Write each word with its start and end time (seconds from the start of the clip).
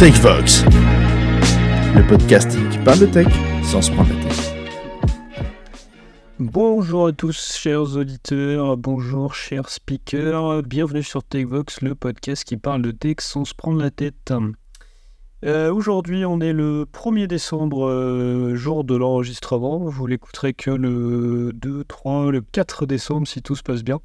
TechVox, 0.00 0.64
le 1.94 2.06
podcasting 2.08 2.70
qui 2.70 2.78
parle 2.78 3.00
de 3.00 3.04
tech 3.04 3.26
sans 3.62 3.82
se 3.82 3.92
prendre 3.92 4.08
la 4.08 4.24
tête. 4.24 4.54
Bonjour 6.38 7.08
à 7.08 7.12
tous, 7.12 7.58
chers 7.58 7.82
auditeurs, 7.98 8.78
bonjour, 8.78 9.34
chers 9.34 9.68
speakers, 9.68 10.62
bienvenue 10.62 11.02
sur 11.02 11.22
TechVox, 11.22 11.82
le 11.82 11.94
podcast 11.94 12.44
qui 12.44 12.56
parle 12.56 12.80
de 12.80 12.92
tech 12.92 13.16
sans 13.18 13.44
se 13.44 13.52
prendre 13.54 13.78
la 13.78 13.90
tête. 13.90 14.32
Euh, 15.44 15.70
aujourd'hui, 15.70 16.24
on 16.24 16.40
est 16.40 16.54
le 16.54 16.86
1er 16.90 17.26
décembre, 17.26 17.86
euh, 17.86 18.54
jour 18.54 18.84
de 18.84 18.96
l'enregistrement. 18.96 19.80
Vous 19.80 20.06
l'écouterez 20.06 20.54
que 20.54 20.70
le 20.70 21.52
2, 21.52 21.84
3, 21.84 22.30
le 22.30 22.40
4 22.40 22.86
décembre 22.86 23.28
si 23.28 23.42
tout 23.42 23.54
se 23.54 23.62
passe 23.62 23.84
bien. 23.84 24.00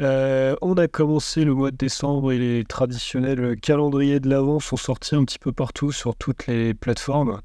Euh, 0.00 0.56
on 0.62 0.74
a 0.74 0.88
commencé 0.88 1.44
le 1.44 1.54
mois 1.54 1.70
de 1.70 1.76
décembre 1.76 2.32
et 2.32 2.38
les 2.38 2.64
traditionnels 2.64 3.56
calendriers 3.60 4.20
de 4.20 4.28
l'avant 4.28 4.58
sont 4.58 4.76
sortis 4.76 5.14
un 5.14 5.24
petit 5.24 5.38
peu 5.38 5.52
partout 5.52 5.92
sur 5.92 6.16
toutes 6.16 6.46
les 6.46 6.74
plateformes. 6.74 7.40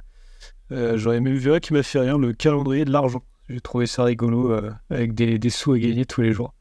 Euh, 0.72 0.98
J'aurais 0.98 1.20
même 1.20 1.36
vu 1.36 1.52
un 1.52 1.60
qui 1.60 1.74
m'a 1.74 1.84
fait 1.84 2.00
rire, 2.00 2.18
le 2.18 2.34
calendrier 2.34 2.86
de 2.86 2.92
l'argent. 2.92 3.24
J'ai 3.50 3.62
trouvé 3.62 3.86
ça 3.86 4.04
rigolo 4.04 4.52
euh, 4.52 4.72
avec 4.90 5.14
des, 5.14 5.50
sous 5.50 5.74
à 5.74 5.80
gagner 5.80 6.06
tous 6.06 6.22
les 6.22 6.34
jours. 6.34 6.54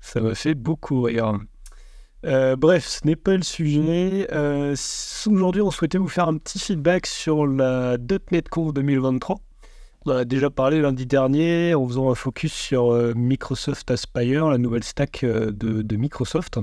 Ça 0.00 0.20
m'a 0.20 0.34
fait 0.34 0.54
beaucoup 0.54 1.02
rire. 1.02 1.38
Euh, 2.24 2.56
bref, 2.56 2.86
ce 2.86 3.06
n'est 3.06 3.16
pas 3.16 3.36
le 3.36 3.42
sujet. 3.42 4.26
Aujourd'hui, 5.26 5.62
on 5.62 5.70
souhaitait 5.70 5.98
vous 5.98 6.08
faire 6.08 6.28
un 6.28 6.38
petit 6.38 6.58
feedback 6.58 7.06
sur 7.06 7.46
la 7.46 7.96
.NET 8.30 8.48
Conf 8.48 8.72
2023. 8.72 9.40
On 10.06 10.10
en 10.10 10.16
a 10.16 10.24
déjà 10.26 10.50
parlé 10.50 10.82
lundi 10.82 11.06
dernier 11.06 11.74
en 11.74 11.86
faisant 11.86 12.10
un 12.10 12.14
focus 12.14 12.52
sur 12.52 12.92
euh, 12.92 13.14
Microsoft 13.16 13.90
Aspire, 13.90 14.50
la 14.50 14.58
nouvelle 14.58 14.84
stack 14.84 15.24
euh, 15.24 15.50
de, 15.50 15.96
Microsoft. 15.96 16.58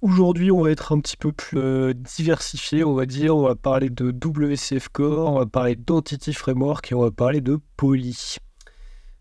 Aujourd'hui, 0.00 0.52
on 0.52 0.62
va 0.62 0.70
être 0.70 0.92
un 0.92 1.00
petit 1.00 1.16
peu 1.16 1.32
plus 1.32 1.58
euh, 1.58 1.92
diversifié, 1.92 2.84
on 2.84 2.94
va 2.94 3.04
dire. 3.04 3.36
On 3.36 3.42
va 3.42 3.56
parler 3.56 3.90
de 3.90 4.12
WCF 4.12 4.90
Core, 4.90 5.32
on 5.32 5.38
va 5.40 5.46
parler 5.46 5.74
d'Entity 5.74 6.32
Framework 6.32 6.92
et 6.92 6.94
on 6.94 7.00
va 7.00 7.10
parler 7.10 7.40
de 7.40 7.58
Poly. 7.76 8.36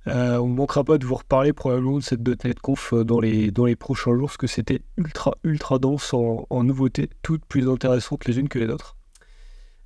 on 0.06 0.48
ne 0.48 0.54
manquera 0.54 0.84
pas 0.84 1.00
de 1.00 1.06
vous 1.08 1.16
reparler 1.16 1.52
probablement 1.52 1.98
de 1.98 2.04
cette 2.04 2.22
.NET 2.46 2.60
Conf 2.60 2.94
dans 2.94 3.20
les, 3.20 3.50
dans 3.50 3.66
les 3.66 3.76
prochains 3.76 4.16
jours, 4.16 4.28
parce 4.28 4.38
que 4.38 4.48
c'était 4.48 4.84
ultra, 4.98 5.34
ultra 5.44 5.80
dense 5.80 6.14
en, 6.14 6.46
en 6.48 6.64
nouveautés, 6.64 7.10
toutes 7.24 7.46
plus 7.46 7.68
intéressantes 7.68 8.26
les 8.26 8.38
unes 8.38 8.50
que 8.50 8.60
les 8.60 8.68
autres. 8.68 8.98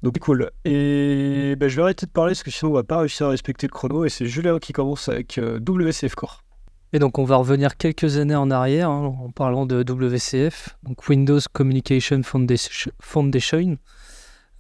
Donc 0.04 0.20
cool. 0.20 0.52
Et 0.66 1.56
ben, 1.58 1.68
je 1.68 1.76
vais 1.76 1.82
arrêter 1.82 2.06
de 2.06 2.12
parler 2.12 2.32
parce 2.32 2.44
que 2.44 2.52
sinon 2.52 2.72
on 2.72 2.76
va 2.76 2.84
pas 2.84 3.00
réussir 3.00 3.28
à 3.28 3.30
respecter 3.30 3.68
le 3.68 3.72
chrono. 3.72 4.06
Et 4.06 4.10
c'est 4.10 4.26
Julien 4.26 4.60
qui 4.60 4.74
commence 4.74 5.10
avec 5.10 5.38
euh, 5.38 5.60
WCF 5.60 6.16
Core. 6.16 6.44
Et 6.94 7.00
donc 7.00 7.18
on 7.18 7.26
va 7.26 7.36
revenir 7.36 7.76
quelques 7.76 8.18
années 8.18 8.36
en 8.36 8.50
arrière 8.52 8.90
hein, 8.90 9.16
en 9.20 9.30
parlant 9.30 9.66
de 9.66 9.84
WCF, 9.84 10.78
donc 10.84 11.08
Windows 11.10 11.40
Communication 11.52 12.22
Foundation. 12.24 13.78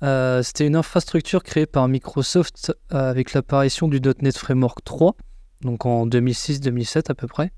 Euh, 0.03 0.43
c'était 0.43 0.67
une 0.67 0.75
infrastructure 0.75 1.43
créée 1.43 1.65
par 1.65 1.87
Microsoft 1.87 2.73
euh, 2.91 3.09
avec 3.09 3.33
l'apparition 3.33 3.87
du 3.87 4.01
.NET 4.01 4.37
Framework 4.37 4.83
3, 4.83 5.15
donc 5.61 5.85
en 5.85 6.05
2006-2007 6.07 7.09
à 7.09 7.15
peu 7.15 7.27
près, 7.27 7.51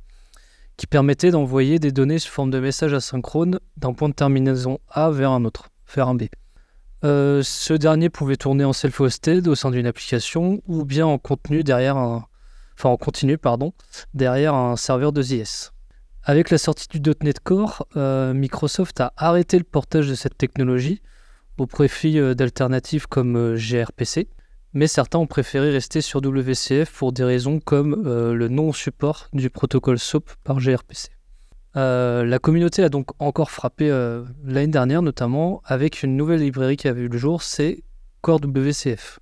qui 0.78 0.86
permettait 0.86 1.32
d'envoyer 1.32 1.80
des 1.80 1.92
données 1.92 2.20
sous 2.20 2.32
forme 2.32 2.52
de 2.52 2.60
messages 2.60 2.94
asynchrones 2.94 3.60
d'un 3.78 3.94
point 3.94 4.10
de 4.10 4.14
terminaison 4.14 4.80
A 4.90 5.10
vers 5.10 5.32
un 5.32 5.44
autre, 5.46 5.70
vers 5.96 6.08
un 6.08 6.16
B. 6.16 6.26
Euh, 7.04 7.44
ce 7.44 7.74
dernier 7.74 8.10
pouvait 8.10 8.38
tourner 8.38 8.64
en 8.64 8.74
self-hosted 8.74 9.48
au 9.48 9.56
sein 9.56 9.70
d'une 9.70 9.86
application 9.86 10.62
ou 10.68 10.84
bien 10.84 11.06
en 11.06 11.20
contenu 11.20 11.64
derrière 11.64 11.96
un, 11.96 12.26
enfin 12.76 12.90
en 12.90 12.98
continu 12.98 13.38
pardon, 13.38 13.74
derrière 14.14 14.56
un 14.56 14.76
serveur 14.76 15.12
de 15.12 15.22
ZS. 15.22 15.74
Avec 16.24 16.50
la 16.50 16.58
sortie 16.58 16.88
du 17.00 17.12
.NET 17.22 17.40
Core, 17.40 17.86
euh, 17.96 18.34
Microsoft 18.34 19.00
a 19.00 19.14
arrêté 19.16 19.58
le 19.58 19.64
portage 19.64 20.10
de 20.10 20.16
cette 20.16 20.38
technologie 20.38 21.02
au 21.58 21.68
profit 21.68 22.20
euh, 22.20 22.34
d'alternatives 22.34 23.08
comme 23.08 23.56
gRPC, 23.56 24.28
mais 24.74 24.88
certains 24.88 25.20
ont 25.20 25.28
préféré 25.28 25.70
rester 25.70 26.02
sur 26.02 26.20
WCF 26.20 26.92
pour 26.92 27.14
des 27.14 27.24
raisons 27.24 27.60
comme 27.60 28.04
le 28.06 28.48
non-support 28.48 29.30
du 29.34 29.50
protocole 29.50 29.98
SOAP 29.98 30.30
par 30.44 30.58
gRPC. 30.58 31.17
Euh, 31.78 32.26
la 32.26 32.40
communauté 32.40 32.84
a 32.84 32.90
donc 32.90 33.10
encore 33.20 33.52
frappé 33.52 33.92
euh, 33.92 34.24
l'année 34.44 34.68
dernière, 34.68 35.04
notamment 35.04 35.62
avec 35.64 36.02
une 36.02 36.18
nouvelle 36.18 36.40
librairie 36.40 36.76
qui 36.76 36.88
avait 36.88 37.02
vu 37.02 37.08
le 37.08 37.18
jour, 37.20 37.44
c'est 37.44 37.84
Core 38.22 38.40
WCF. 38.44 39.20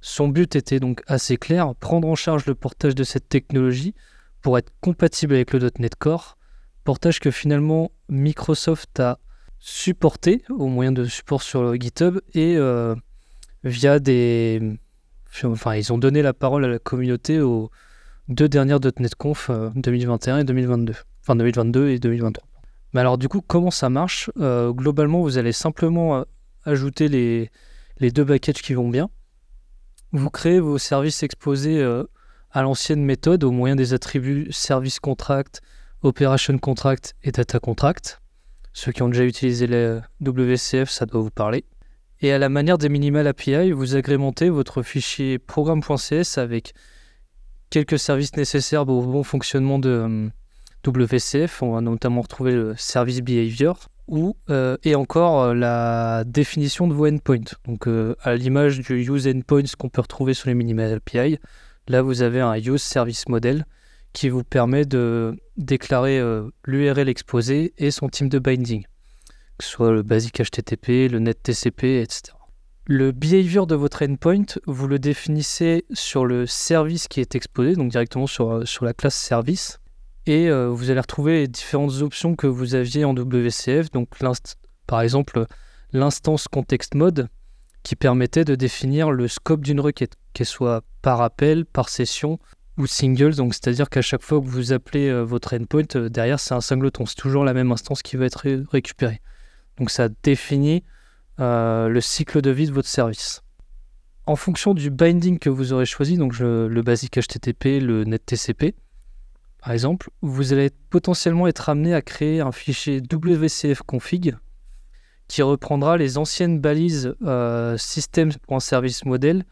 Son 0.00 0.28
but 0.28 0.54
était 0.54 0.78
donc 0.78 1.02
assez 1.08 1.36
clair, 1.36 1.74
prendre 1.74 2.06
en 2.06 2.14
charge 2.14 2.46
le 2.46 2.54
portage 2.54 2.94
de 2.94 3.02
cette 3.02 3.28
technologie 3.28 3.94
pour 4.42 4.56
être 4.58 4.72
compatible 4.80 5.34
avec 5.34 5.52
le 5.52 5.70
.NET 5.80 5.96
Core, 5.96 6.38
portage 6.84 7.18
que 7.18 7.32
finalement 7.32 7.90
Microsoft 8.08 9.00
a 9.00 9.18
supporté 9.58 10.44
au 10.50 10.68
moyen 10.68 10.92
de 10.92 11.04
support 11.04 11.42
sur 11.42 11.74
GitHub 11.74 12.20
et 12.34 12.56
euh, 12.56 12.94
via 13.64 13.98
des... 13.98 14.78
Enfin, 15.42 15.74
ils 15.74 15.92
ont 15.92 15.98
donné 15.98 16.22
la 16.22 16.32
parole 16.32 16.64
à 16.64 16.68
la 16.68 16.78
communauté 16.78 17.40
aux 17.40 17.70
deux 18.28 18.48
dernières 18.48 18.78
Conf 19.18 19.50
2021 19.74 20.38
et 20.38 20.44
2022 20.44 20.94
enfin 21.26 21.36
2022 21.36 21.88
et 21.88 21.98
2023. 21.98 22.48
Mais 22.92 23.00
alors 23.00 23.18
du 23.18 23.28
coup, 23.28 23.40
comment 23.40 23.72
ça 23.72 23.90
marche? 23.90 24.30
Euh, 24.38 24.72
Globalement, 24.72 25.22
vous 25.22 25.38
allez 25.38 25.52
simplement 25.52 26.18
euh, 26.18 26.22
ajouter 26.64 27.08
les, 27.08 28.10
deux 28.10 28.24
packages 28.24 28.62
qui 28.62 28.74
vont 28.74 28.88
bien. 28.88 29.10
Vous 30.12 30.30
créez 30.30 30.60
vos 30.60 30.78
services 30.78 31.24
exposés 31.24 31.82
euh, 31.82 32.04
à 32.52 32.62
l'ancienne 32.62 33.04
méthode 33.04 33.42
au 33.42 33.50
moyen 33.50 33.74
des 33.74 33.92
attributs 33.92 34.48
service 34.52 35.00
contract, 35.00 35.62
operation 36.02 36.56
contract 36.58 37.14
et 37.24 37.32
data 37.32 37.58
contract. 37.58 38.22
Ceux 38.72 38.92
qui 38.92 39.02
ont 39.02 39.08
déjà 39.08 39.24
utilisé 39.24 39.66
les 39.66 39.98
WCF, 40.20 40.88
ça 40.88 41.06
doit 41.06 41.22
vous 41.22 41.30
parler. 41.30 41.64
Et 42.20 42.32
à 42.32 42.38
la 42.38 42.48
manière 42.48 42.78
des 42.78 42.88
minimal 42.88 43.26
API, 43.26 43.72
vous 43.72 43.96
agrémentez 43.96 44.48
votre 44.48 44.82
fichier 44.82 45.38
programme.cs 45.38 46.38
avec 46.38 46.72
quelques 47.68 47.98
services 47.98 48.36
nécessaires 48.36 48.82
au 48.82 49.02
bon 49.02 49.22
fonctionnement 49.22 49.78
de, 49.78 50.30
WCF, 50.86 51.62
on 51.62 51.72
va 51.72 51.80
notamment 51.80 52.22
retrouver 52.22 52.52
le 52.52 52.74
service 52.76 53.20
behavior 53.20 53.88
ou, 54.08 54.36
euh, 54.50 54.76
et 54.84 54.94
encore 54.94 55.42
euh, 55.42 55.54
la 55.54 56.24
définition 56.24 56.86
de 56.86 56.94
vos 56.94 57.06
endpoints. 57.06 57.56
Donc 57.66 57.88
euh, 57.88 58.14
à 58.22 58.36
l'image 58.36 58.80
du 58.80 58.94
use 59.00 59.26
endpoints 59.26 59.74
qu'on 59.78 59.88
peut 59.88 60.00
retrouver 60.00 60.34
sur 60.34 60.48
les 60.48 60.54
minimal 60.54 60.92
API, 60.94 61.38
là 61.88 62.02
vous 62.02 62.22
avez 62.22 62.40
un 62.40 62.54
use 62.54 62.82
service 62.82 63.28
model 63.28 63.66
qui 64.12 64.28
vous 64.28 64.44
permet 64.44 64.84
de 64.84 65.36
déclarer 65.58 66.22
l'URL 66.64 67.08
exposé 67.08 67.74
et 67.76 67.90
son 67.90 68.08
type 68.08 68.30
de 68.30 68.38
binding, 68.38 68.84
que 69.58 69.64
ce 69.64 69.70
soit 69.70 69.92
le 69.92 70.02
basic 70.02 70.40
HTTP, 70.40 71.10
le 71.10 71.18
net 71.18 71.42
TCP, 71.42 72.00
etc. 72.00 72.32
Le 72.86 73.12
behavior 73.12 73.66
de 73.66 73.74
votre 73.74 74.02
endpoint, 74.02 74.46
vous 74.66 74.88
le 74.88 74.98
définissez 74.98 75.84
sur 75.92 76.24
le 76.24 76.46
service 76.46 77.08
qui 77.08 77.20
est 77.20 77.34
exposé, 77.34 77.74
donc 77.74 77.90
directement 77.90 78.26
sur, 78.26 78.66
sur 78.66 78.86
la 78.86 78.94
classe 78.94 79.16
service 79.16 79.80
et 80.26 80.48
euh, 80.48 80.68
vous 80.68 80.90
allez 80.90 81.00
retrouver 81.00 81.46
différentes 81.46 82.02
options 82.02 82.34
que 82.34 82.46
vous 82.46 82.74
aviez 82.74 83.04
en 83.04 83.14
WCF. 83.14 83.90
Donc, 83.92 84.08
par 84.86 85.00
exemple, 85.00 85.46
l'instance 85.92 86.48
context 86.48 86.94
mode 86.94 87.28
qui 87.82 87.94
permettait 87.94 88.44
de 88.44 88.56
définir 88.56 89.12
le 89.12 89.28
scope 89.28 89.62
d'une 89.62 89.80
requête, 89.80 90.16
qu'elle 90.32 90.46
soit 90.46 90.82
par 91.02 91.20
appel, 91.22 91.64
par 91.64 91.88
session 91.88 92.40
ou 92.76 92.86
single. 92.86 93.36
Donc, 93.36 93.54
c'est-à-dire 93.54 93.88
qu'à 93.88 94.02
chaque 94.02 94.22
fois 94.22 94.40
que 94.40 94.46
vous 94.46 94.72
appelez 94.72 95.08
euh, 95.08 95.22
votre 95.22 95.54
endpoint, 95.54 95.84
euh, 95.94 96.08
derrière 96.08 96.40
c'est 96.40 96.54
un 96.54 96.60
singleton. 96.60 97.06
C'est 97.06 97.14
toujours 97.14 97.44
la 97.44 97.54
même 97.54 97.70
instance 97.70 98.02
qui 98.02 98.16
va 98.16 98.26
être 98.26 98.44
récupérée. 98.70 99.20
Donc, 99.78 99.90
ça 99.90 100.08
définit 100.22 100.82
le 101.38 102.00
cycle 102.00 102.40
de 102.40 102.50
vie 102.50 102.66
de 102.66 102.72
votre 102.72 102.88
service. 102.88 103.42
En 104.24 104.36
fonction 104.36 104.74
du 104.74 104.90
binding 104.90 105.38
que 105.38 105.50
vous 105.50 105.72
aurez 105.74 105.86
choisi, 105.86 106.16
donc 106.16 106.38
le 106.38 106.80
basic 106.80 107.20
HTTP, 107.20 107.78
le 107.80 108.04
net 108.04 108.24
TCP, 108.24 108.74
par 109.60 109.72
exemple, 109.72 110.10
vous 110.22 110.52
allez 110.52 110.70
potentiellement 110.90 111.46
être 111.46 111.68
amené 111.68 111.94
à 111.94 112.02
créer 112.02 112.40
un 112.40 112.52
fichier 112.52 113.00
WCF 113.00 113.82
config 113.82 114.36
qui 115.28 115.42
reprendra 115.42 115.96
les 115.96 116.18
anciennes 116.18 116.60
balises 116.60 117.14
euh, 117.22 117.76
system.service 117.76 119.04
model, 119.04 119.44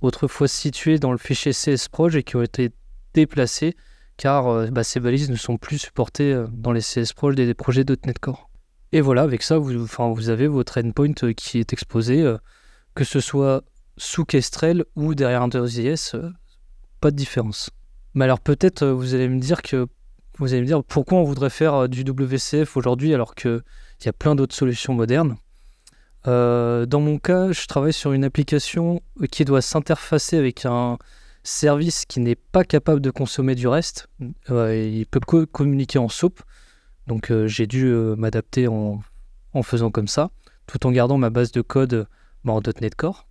autrefois 0.00 0.46
situées 0.46 0.98
dans 0.98 1.10
le 1.10 1.18
fichier 1.18 1.52
csproj 1.52 2.14
et 2.16 2.22
qui 2.22 2.36
ont 2.36 2.42
été 2.42 2.70
déplacées 3.12 3.74
car 4.16 4.48
euh, 4.48 4.66
bah, 4.68 4.84
ces 4.84 5.00
balises 5.00 5.30
ne 5.30 5.36
sont 5.36 5.56
plus 5.56 5.78
supportées 5.78 6.32
euh, 6.32 6.46
dans 6.52 6.72
les 6.72 6.80
csproj 6.80 7.34
des, 7.34 7.54
projets 7.54 7.84
.NET 7.84 8.18
Core. 8.18 8.50
Et 8.92 9.00
voilà, 9.00 9.22
avec 9.22 9.42
ça, 9.42 9.58
vous, 9.58 9.86
vous 9.86 10.28
avez 10.30 10.46
votre 10.46 10.80
endpoint 10.80 11.12
euh, 11.22 11.32
qui 11.32 11.58
est 11.58 11.72
exposé, 11.72 12.24
que 12.94 13.04
ce 13.04 13.20
soit 13.20 13.62
sous 13.96 14.24
Kestrel 14.24 14.84
ou 14.94 15.14
derrière 15.14 15.42
un 15.42 15.48
pas 15.48 17.10
de 17.10 17.16
différence. 17.16 17.70
Mais 18.16 18.24
alors 18.24 18.40
peut-être 18.40 18.82
euh, 18.82 18.92
vous 18.94 19.14
allez 19.14 19.28
me 19.28 19.38
dire 19.38 19.60
que 19.60 19.86
vous 20.38 20.52
allez 20.52 20.62
me 20.62 20.66
dire 20.66 20.82
pourquoi 20.82 21.18
on 21.18 21.24
voudrait 21.24 21.50
faire 21.50 21.74
euh, 21.74 21.86
du 21.86 22.00
WCF 22.00 22.76
aujourd'hui 22.76 23.12
alors 23.12 23.34
qu'il 23.34 23.62
y 24.04 24.08
a 24.08 24.12
plein 24.14 24.34
d'autres 24.34 24.54
solutions 24.54 24.94
modernes. 24.94 25.36
Euh, 26.26 26.86
dans 26.86 27.00
mon 27.00 27.18
cas, 27.18 27.52
je 27.52 27.66
travaille 27.66 27.92
sur 27.92 28.12
une 28.12 28.24
application 28.24 29.02
qui 29.30 29.44
doit 29.44 29.60
s'interfacer 29.60 30.38
avec 30.38 30.64
un 30.64 30.96
service 31.44 32.06
qui 32.06 32.20
n'est 32.20 32.34
pas 32.34 32.64
capable 32.64 33.02
de 33.02 33.10
consommer 33.10 33.54
du 33.54 33.68
reste. 33.68 34.08
il 34.48 35.06
peut 35.08 35.20
communiquer 35.46 35.98
en 35.98 36.08
SOAP. 36.08 36.40
Donc 37.06 37.32
j'ai 37.46 37.68
dû 37.68 37.86
m'adapter 38.16 38.66
en, 38.66 39.00
en, 39.52 39.62
faisant 39.62 39.92
comme 39.92 40.08
ça. 40.08 40.30
tout 40.66 40.84
en 40.86 40.90
gardant 40.90 41.18
ma 41.18 41.30
base 41.30 41.52
de 41.52 41.60
code 41.60 42.08
bah, 42.44 42.54
en 42.54 42.60
.NET 42.80 42.96
Core. 42.96 43.25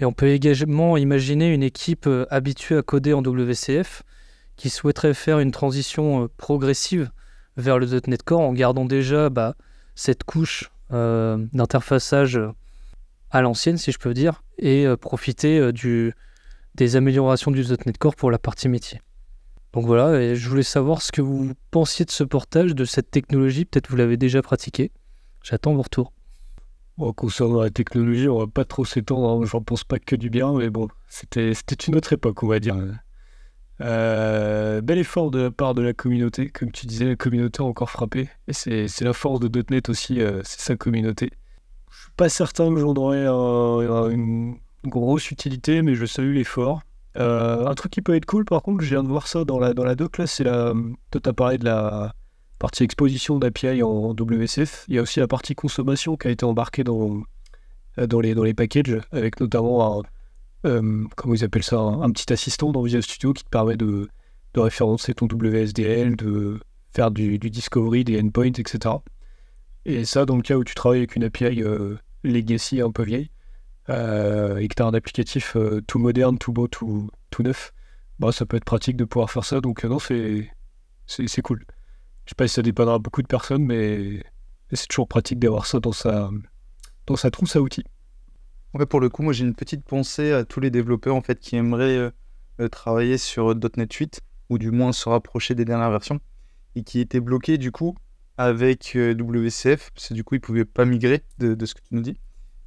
Et 0.00 0.04
on 0.04 0.12
peut 0.12 0.28
également 0.28 0.96
imaginer 0.96 1.52
une 1.52 1.62
équipe 1.62 2.08
habituée 2.30 2.76
à 2.76 2.82
coder 2.82 3.12
en 3.12 3.22
WCF 3.22 4.02
qui 4.56 4.70
souhaiterait 4.70 5.14
faire 5.14 5.38
une 5.38 5.50
transition 5.50 6.28
progressive 6.36 7.10
vers 7.56 7.78
le 7.78 7.86
.NET 8.06 8.22
Core 8.22 8.40
en 8.40 8.52
gardant 8.52 8.84
déjà 8.84 9.28
bah, 9.28 9.56
cette 9.94 10.24
couche 10.24 10.70
d'interfaçage 10.90 12.40
à 13.30 13.42
l'ancienne, 13.42 13.76
si 13.76 13.92
je 13.92 13.98
peux 13.98 14.14
dire, 14.14 14.42
et 14.58 14.86
profiter 15.00 15.72
des 16.74 16.96
améliorations 16.96 17.50
du 17.50 17.62
.NET 17.62 17.98
Core 17.98 18.14
pour 18.14 18.30
la 18.30 18.38
partie 18.38 18.68
métier. 18.68 19.00
Donc 19.72 19.84
voilà, 19.84 20.34
je 20.34 20.48
voulais 20.48 20.62
savoir 20.62 21.02
ce 21.02 21.12
que 21.12 21.20
vous 21.20 21.52
pensiez 21.70 22.04
de 22.04 22.10
ce 22.10 22.24
portage, 22.24 22.74
de 22.74 22.84
cette 22.84 23.10
technologie. 23.10 23.64
Peut-être 23.64 23.90
vous 23.90 23.96
l'avez 23.96 24.16
déjà 24.16 24.40
pratiqué. 24.42 24.92
J'attends 25.42 25.74
vos 25.74 25.82
retours. 25.82 26.12
Bon, 26.98 27.12
concernant 27.12 27.62
la 27.62 27.70
technologie, 27.70 28.28
on 28.28 28.40
va 28.40 28.48
pas 28.48 28.64
trop 28.64 28.84
s'étendre. 28.84 29.28
Hein. 29.28 29.46
J'en 29.46 29.62
pense 29.62 29.84
pas 29.84 30.00
que 30.00 30.16
du 30.16 30.30
bien, 30.30 30.52
mais 30.52 30.68
bon, 30.68 30.88
c'était 31.08 31.52
une 31.86 31.94
autre 31.94 32.12
époque, 32.12 32.42
on 32.42 32.48
va 32.48 32.58
dire. 32.58 32.76
Euh, 33.80 34.80
bel 34.80 34.98
effort 34.98 35.30
de 35.30 35.42
la 35.42 35.50
part 35.52 35.74
de 35.74 35.82
la 35.82 35.92
communauté. 35.92 36.48
Comme 36.48 36.72
tu 36.72 36.86
disais, 36.86 37.04
la 37.04 37.14
communauté 37.14 37.62
a 37.62 37.66
encore 37.66 37.90
frappé. 37.90 38.28
Et 38.48 38.52
c'est 38.52 39.00
la 39.02 39.12
force 39.12 39.38
de 39.38 39.64
.NET 39.70 39.88
aussi, 39.88 40.20
euh, 40.20 40.40
c'est 40.42 40.60
sa 40.60 40.74
communauté. 40.74 41.30
Je 41.92 42.00
suis 42.00 42.12
pas 42.16 42.28
certain 42.28 42.74
que 42.74 42.80
j'en 42.80 42.94
aurais 42.94 43.26
une 44.12 44.56
grosse 44.84 45.30
utilité, 45.30 45.82
mais 45.82 45.94
je 45.94 46.04
salue 46.04 46.34
l'effort. 46.34 46.82
Euh, 47.16 47.64
un 47.64 47.74
truc 47.74 47.92
qui 47.92 48.02
peut 48.02 48.16
être 48.16 48.26
cool, 48.26 48.44
par 48.44 48.60
contre, 48.62 48.82
je 48.82 48.88
viens 48.88 49.04
de 49.04 49.08
voir 49.08 49.28
ça 49.28 49.44
dans 49.44 49.60
la, 49.60 49.72
dans 49.72 49.84
la 49.84 49.94
doc, 49.94 50.18
là, 50.18 50.26
c'est 50.26 50.42
la. 50.42 50.72
Toi, 51.12 51.20
tu 51.22 51.28
as 51.28 51.32
parlé 51.32 51.58
de 51.58 51.64
la 51.64 52.12
partie 52.58 52.84
exposition 52.84 53.38
d'API 53.38 53.82
en 53.82 54.10
WCF. 54.10 54.84
Il 54.88 54.96
y 54.96 54.98
a 54.98 55.02
aussi 55.02 55.20
la 55.20 55.28
partie 55.28 55.54
consommation 55.54 56.16
qui 56.16 56.28
a 56.28 56.30
été 56.30 56.44
embarquée 56.44 56.84
dans, 56.84 57.22
dans, 57.96 58.20
les, 58.20 58.34
dans 58.34 58.44
les 58.44 58.54
packages, 58.54 59.00
avec 59.12 59.40
notamment 59.40 60.00
un. 60.00 60.02
Euh, 60.66 61.04
comment 61.16 61.34
ils 61.34 61.44
appellent 61.44 61.62
ça 61.62 61.78
un, 61.78 62.10
petit 62.10 62.32
assistant 62.32 62.72
dans 62.72 62.82
Visual 62.82 63.02
Studio 63.02 63.32
qui 63.32 63.44
te 63.44 63.48
permet 63.48 63.76
de, 63.76 64.08
de 64.54 64.60
référencer 64.60 65.14
ton 65.14 65.26
WSDL, 65.26 66.16
de 66.16 66.58
faire 66.94 67.12
du, 67.12 67.38
discovery, 67.38 68.02
des 68.02 68.20
endpoints, 68.20 68.46
etc. 68.46 68.96
Et 69.84 70.04
ça, 70.04 70.26
dans 70.26 70.36
le 70.36 70.42
cas 70.42 70.56
où 70.56 70.64
tu 70.64 70.74
travailles 70.74 70.98
avec 70.98 71.14
une 71.14 71.24
API 71.24 71.62
euh, 71.62 71.96
legacy 72.24 72.80
un 72.80 72.90
peu 72.90 73.04
vieille, 73.04 73.30
euh, 73.88 74.56
et 74.56 74.66
que 74.66 74.74
tu 74.74 74.82
as 74.82 74.86
un 74.86 74.94
applicatif 74.94 75.56
tout 75.86 75.98
moderne, 76.00 76.38
tout 76.38 76.52
beau, 76.52 76.66
tout, 76.66 77.08
tout 77.30 77.42
neuf, 77.44 77.72
bah, 78.18 78.32
ça 78.32 78.44
peut 78.44 78.56
être 78.56 78.64
pratique 78.64 78.96
de 78.96 79.04
pouvoir 79.04 79.30
faire 79.30 79.44
ça. 79.44 79.60
Donc, 79.60 79.84
non, 79.84 79.98
c'est, 80.00 80.50
cool. 81.42 81.64
Je 82.28 82.32
sais 82.32 82.36
pas 82.36 82.46
si 82.46 82.56
ça 82.56 82.62
dépendra 82.62 82.98
beaucoup 82.98 83.22
de 83.22 83.26
personnes, 83.26 83.64
mais, 83.64 84.22
c'est 84.70 84.86
toujours 84.86 85.08
pratique 85.08 85.38
d'avoir 85.38 85.64
ça 85.64 85.80
dans 85.80 85.92
sa, 85.92 86.28
dans 87.06 87.16
sa 87.16 87.30
trousse 87.30 87.56
à 87.56 87.62
outils. 87.62 87.84
Ouais, 88.74 88.84
pour 88.84 89.00
le 89.00 89.08
coup, 89.08 89.22
moi 89.22 89.32
j'ai 89.32 89.46
une 89.46 89.54
petite 89.54 89.82
pensée 89.82 90.32
à 90.32 90.44
tous 90.44 90.60
les 90.60 90.70
développeurs 90.70 91.16
en 91.16 91.22
fait 91.22 91.40
qui 91.40 91.56
aimeraient 91.56 92.12
travailler 92.70 93.16
sur 93.16 93.54
.NET 93.54 93.90
8 93.90 94.20
ou 94.50 94.58
du 94.58 94.70
moins 94.70 94.92
se 94.92 95.08
rapprocher 95.08 95.54
des 95.54 95.64
dernières 95.64 95.90
versions 95.90 96.20
et 96.74 96.82
qui 96.82 97.00
étaient 97.00 97.20
bloqués 97.20 97.56
du 97.56 97.72
coup 97.72 97.96
avec 98.36 98.94
WCF 98.94 99.90
parce 99.94 100.08
que 100.08 100.14
du 100.14 100.22
coup 100.22 100.34
ils 100.34 100.40
pouvaient 100.42 100.66
pas 100.66 100.84
migrer 100.84 101.24
de, 101.38 101.64
ce 101.64 101.74
que 101.74 101.80
tu 101.80 101.94
nous 101.94 102.02
dis. 102.02 102.18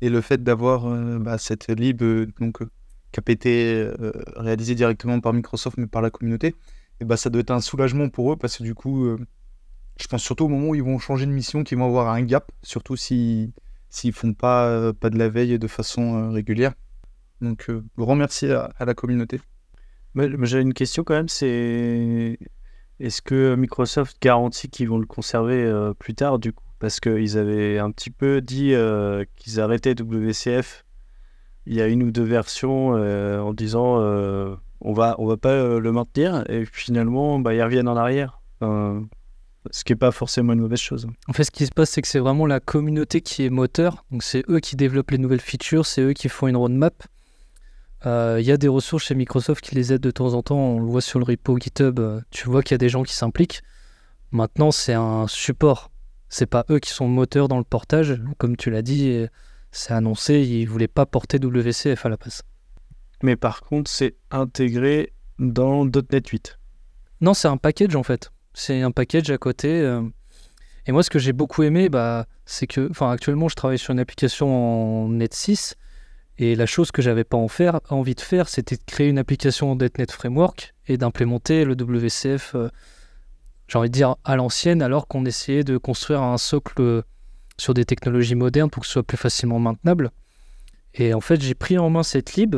Et 0.02 0.10
le 0.10 0.22
fait 0.22 0.42
d'avoir 0.42 0.88
euh, 0.88 1.19
bah, 1.19 1.38
cette 1.38 1.68
lib 1.68 2.02
euh, 2.02 2.25
donc, 2.40 2.63
euh, 2.63 2.69
qui 3.12 3.19
a 3.19 3.31
été 3.31 3.92
réalisée 4.38 4.74
directement 4.74 5.19
par 5.19 5.34
Microsoft 5.34 5.78
mais 5.78 5.86
par 5.86 6.02
la 6.02 6.10
communauté, 6.10 6.56
et 7.00 7.06
bah, 7.06 7.16
ça 7.16 7.30
doit 7.30 7.42
être 7.42 7.52
un 7.52 7.62
soulagement 7.62 8.10
pour 8.10 8.34
eux 8.34 8.38
parce 8.38 8.58
que 8.58 8.63
du 8.63 8.74
coup, 8.74 9.16
je 10.00 10.08
pense 10.08 10.24
surtout 10.24 10.46
au 10.46 10.48
moment 10.48 10.70
où 10.70 10.76
ils 10.76 10.84
vont 10.84 11.00
changer 11.00 11.26
de 11.26 11.32
mission, 11.32 11.64
qu'ils 11.64 11.78
vont 11.78 11.86
avoir 11.86 12.10
un 12.10 12.22
gap, 12.24 12.52
surtout 12.64 12.96
s'ils 12.96 13.52
s'ils 13.90 14.14
font 14.14 14.34
pas, 14.34 14.94
pas 14.94 15.10
de 15.10 15.18
la 15.18 15.28
veille 15.28 15.60
de 15.60 15.68
façon 15.68 16.32
régulière. 16.32 16.74
Donc, 17.42 17.70
grand 17.98 18.16
merci 18.16 18.50
à, 18.50 18.72
la 18.80 18.94
communauté. 18.94 19.42
J'ai 20.16 20.62
une 20.62 20.74
question 20.74 21.04
quand 21.04 21.16
même, 21.16 21.28
c'est 21.28 22.40
est-ce 23.02 23.22
que 23.22 23.56
Microsoft 23.56 24.18
garantit 24.22 24.70
qu'ils 24.70 24.88
vont 24.88 24.98
le 24.98 25.06
conserver 25.06 25.92
plus 26.00 26.16
tard 26.16 26.40
du 26.40 26.54
coup? 26.54 26.64
Parce 26.82 27.00
qu'ils 27.00 27.38
avaient 27.38 27.78
un 27.78 27.92
petit 27.92 28.10
peu 28.10 28.42
dit 28.42 28.74
euh, 28.74 29.24
qu'ils 29.36 29.62
arrêtaient 29.62 29.94
WCF 29.94 30.84
il 31.68 31.76
y 31.76 31.82
a 31.82 31.86
une 31.86 32.02
ou 32.02 32.10
deux 32.10 32.24
versions 32.24 32.96
euh, 32.96 33.40
en 33.40 33.54
disant 33.54 34.00
euh, 34.00 34.56
on 34.82 34.92
va 34.92 35.16
on 35.20 35.28
va 35.28 35.38
pas 35.38 35.78
le 35.80 35.92
maintenir 35.92 36.44
et 36.50 36.66
finalement 36.66 37.38
bah, 37.38 37.54
ils 37.54 37.62
reviennent 37.62 37.88
en 37.88 37.96
arrière. 37.96 38.42
Ce 39.69 39.84
qui 39.84 39.92
n'est 39.92 39.98
pas 39.98 40.12
forcément 40.12 40.54
une 40.54 40.62
mauvaise 40.62 40.80
chose. 40.80 41.08
En 41.28 41.34
fait, 41.34 41.44
ce 41.44 41.52
qui 41.52 41.66
se 41.66 41.72
passe, 41.72 41.92
c'est 41.92 42.02
que 42.02 42.08
c'est 42.08 42.19
vraiment 42.19 42.46
la 42.46 42.60
communauté 42.60 43.22
qui 43.22 43.46
est 43.46 43.50
moteur. 43.50 44.06
Donc, 44.12 44.24
c'est 44.24 44.44
eux 44.50 44.60
qui 44.60 44.75
développent 44.75 45.12
les 45.12 45.19
nouvelles 45.19 45.42
features, 45.42 45.86
c'est 45.86 46.02
eux 46.02 46.13
qui 46.13 46.30
font 46.30 46.48
une 46.48 46.58
roadmap. 46.58 47.04
Il 48.04 48.42
y 48.42 48.52
a 48.52 48.58
des 48.58 48.68
ressources 48.68 49.04
chez 49.04 49.13
Microsoft 49.13 49.63
qui 49.63 49.75
les 49.75 49.94
aident 49.94 50.02
de 50.02 50.10
temps 50.10 50.34
en 50.34 50.42
temps. 50.42 50.58
On 50.58 50.80
le 50.80 50.86
voit 50.88 51.02
sur 51.02 51.19
le 51.19 51.25
repo 51.25 51.60
GitHub. 51.60 52.00
tu 52.31 52.50
vois 52.50 52.63
qu'il 52.63 52.74
y 52.74 52.75
a 52.75 52.80
des 52.80 52.90
gens 52.90 53.04
qui 53.04 53.13
s'impliquent. 53.13 53.62
Maintenant, 54.31 54.72
c'est 54.72 54.94
un 54.94 55.28
support 55.28 55.92
c'est 56.31 56.46
pas 56.46 56.66
eux 56.69 56.80
qui 56.80 56.90
sont 56.90 57.08
moteurs 57.08 57.50
dans 57.50 57.58
le 57.58 57.66
portage. 57.66 58.19
Comme 58.38 58.56
tu 58.56 58.72
l'as 58.72 58.81
dit, 58.81 59.28
c'est 59.72 59.94
annoncé, 59.94 60.40
ils 60.40 60.66
voulaient 60.66 60.88
pas 60.88 61.06
porter 61.06 61.38
WCF 61.38 62.06
à 62.06 62.10
la 62.10 62.18
place. 62.18 62.42
Mais 63.22 63.36
par 63.36 63.62
contre, 63.62 63.92
c'est 63.92 64.16
intégré 64.31 65.13
dans 65.38 65.86
.NET 65.86 66.28
8. 66.28 66.58
Non, 67.19 67.34
c'est 67.34 67.50
un 67.50 67.58
package 67.58 67.96
en 67.96 68.04
fait. 68.04 68.31
C'est 68.53 68.81
un 68.81 68.92
package 68.92 69.30
à 69.30 69.38
côté. 69.38 69.81
Euh. 69.81 70.01
Et 70.88 70.92
moi, 70.92 71.03
ce 71.03 71.09
que 71.09 71.19
j'ai 71.19 71.33
beaucoup 71.33 71.63
aimé, 71.63 71.89
bah, 71.89 72.25
c'est 72.45 72.68
que, 72.68 72.89
enfin, 72.89 73.12
actuellement, 73.12 73.48
je 73.48 73.56
travaille 73.56 73.77
sur 73.77 73.92
une 73.92 74.00
application 74.00 75.06
en 75.06 75.09
.NET 75.09 75.33
6. 75.33 75.75
Et 76.38 76.56
la 76.56 76.65
chose 76.65 76.92
que 76.92 77.01
j'avais 77.01 77.24
pas 77.24 77.38
envie 77.38 78.15
de 78.15 78.21
faire, 78.21 78.50
c'était 78.50 78.75
de 78.75 78.83
créer 78.86 79.09
une 79.09 79.19
application 79.19 79.71
en 79.71 79.75
.NET 79.75 80.12
Framework 80.12 80.74
et 80.88 80.98
d'implémenter 80.98 81.65
le 81.65 81.75
WCF 81.75 82.56
euh, 82.56 82.69
j'ai 83.71 83.77
envie 83.77 83.89
de 83.89 83.94
dire, 83.94 84.18
à 84.25 84.36
l'ancienne, 84.36 84.81
alors 84.81 85.07
qu'on 85.07 85.24
essayait 85.24 85.63
de 85.63 85.77
construire 85.77 86.21
un 86.21 86.38
socle 86.38 87.03
sur 87.57 87.74
des 87.74 87.86
technologies 87.86 88.36
modernes 88.36 88.69
pour 88.69 88.81
que 88.81 88.88
ce 88.88 88.92
soit 88.92 89.03
plus 89.03 89.15
facilement 89.15 89.59
maintenable. 89.59 90.12
Et 90.94 91.13
en 91.13 91.21
fait, 91.21 91.42
j'ai 91.42 91.56
pris 91.56 91.77
en 91.77 91.89
main 91.89 92.03
cette 92.03 92.33
lib. 92.33 92.57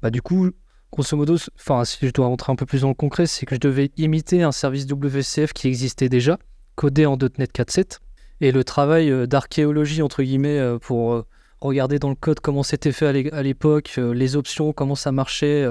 Bah, 0.00 0.08
du 0.08 0.22
coup, 0.22 0.52
grosso 0.92 1.16
modo, 1.16 1.36
enfin, 1.58 1.84
si 1.84 2.06
je 2.06 2.12
dois 2.12 2.26
rentrer 2.26 2.52
un 2.52 2.56
peu 2.56 2.66
plus 2.66 2.82
dans 2.82 2.88
le 2.88 2.94
concret, 2.94 3.26
c'est 3.26 3.46
que 3.46 3.54
je 3.54 3.60
devais 3.60 3.90
imiter 3.96 4.42
un 4.42 4.52
service 4.52 4.86
WCF 4.86 5.52
qui 5.52 5.66
existait 5.66 6.08
déjà, 6.08 6.38
codé 6.76 7.06
en 7.06 7.16
.NET 7.16 7.52
4.7. 7.52 7.98
Et 8.42 8.52
le 8.52 8.62
travail 8.64 9.10
euh, 9.10 9.26
d'archéologie, 9.26 10.02
entre 10.02 10.22
guillemets, 10.22 10.58
euh, 10.58 10.78
pour 10.78 11.12
euh, 11.12 11.26
regarder 11.60 11.98
dans 11.98 12.10
le 12.10 12.14
code 12.14 12.40
comment 12.40 12.62
c'était 12.62 12.92
fait 12.92 13.06
à 13.32 13.42
l'époque, 13.42 13.96
les 13.96 14.36
options, 14.36 14.72
comment 14.72 14.96
ça 14.96 15.12
marchait, 15.12 15.64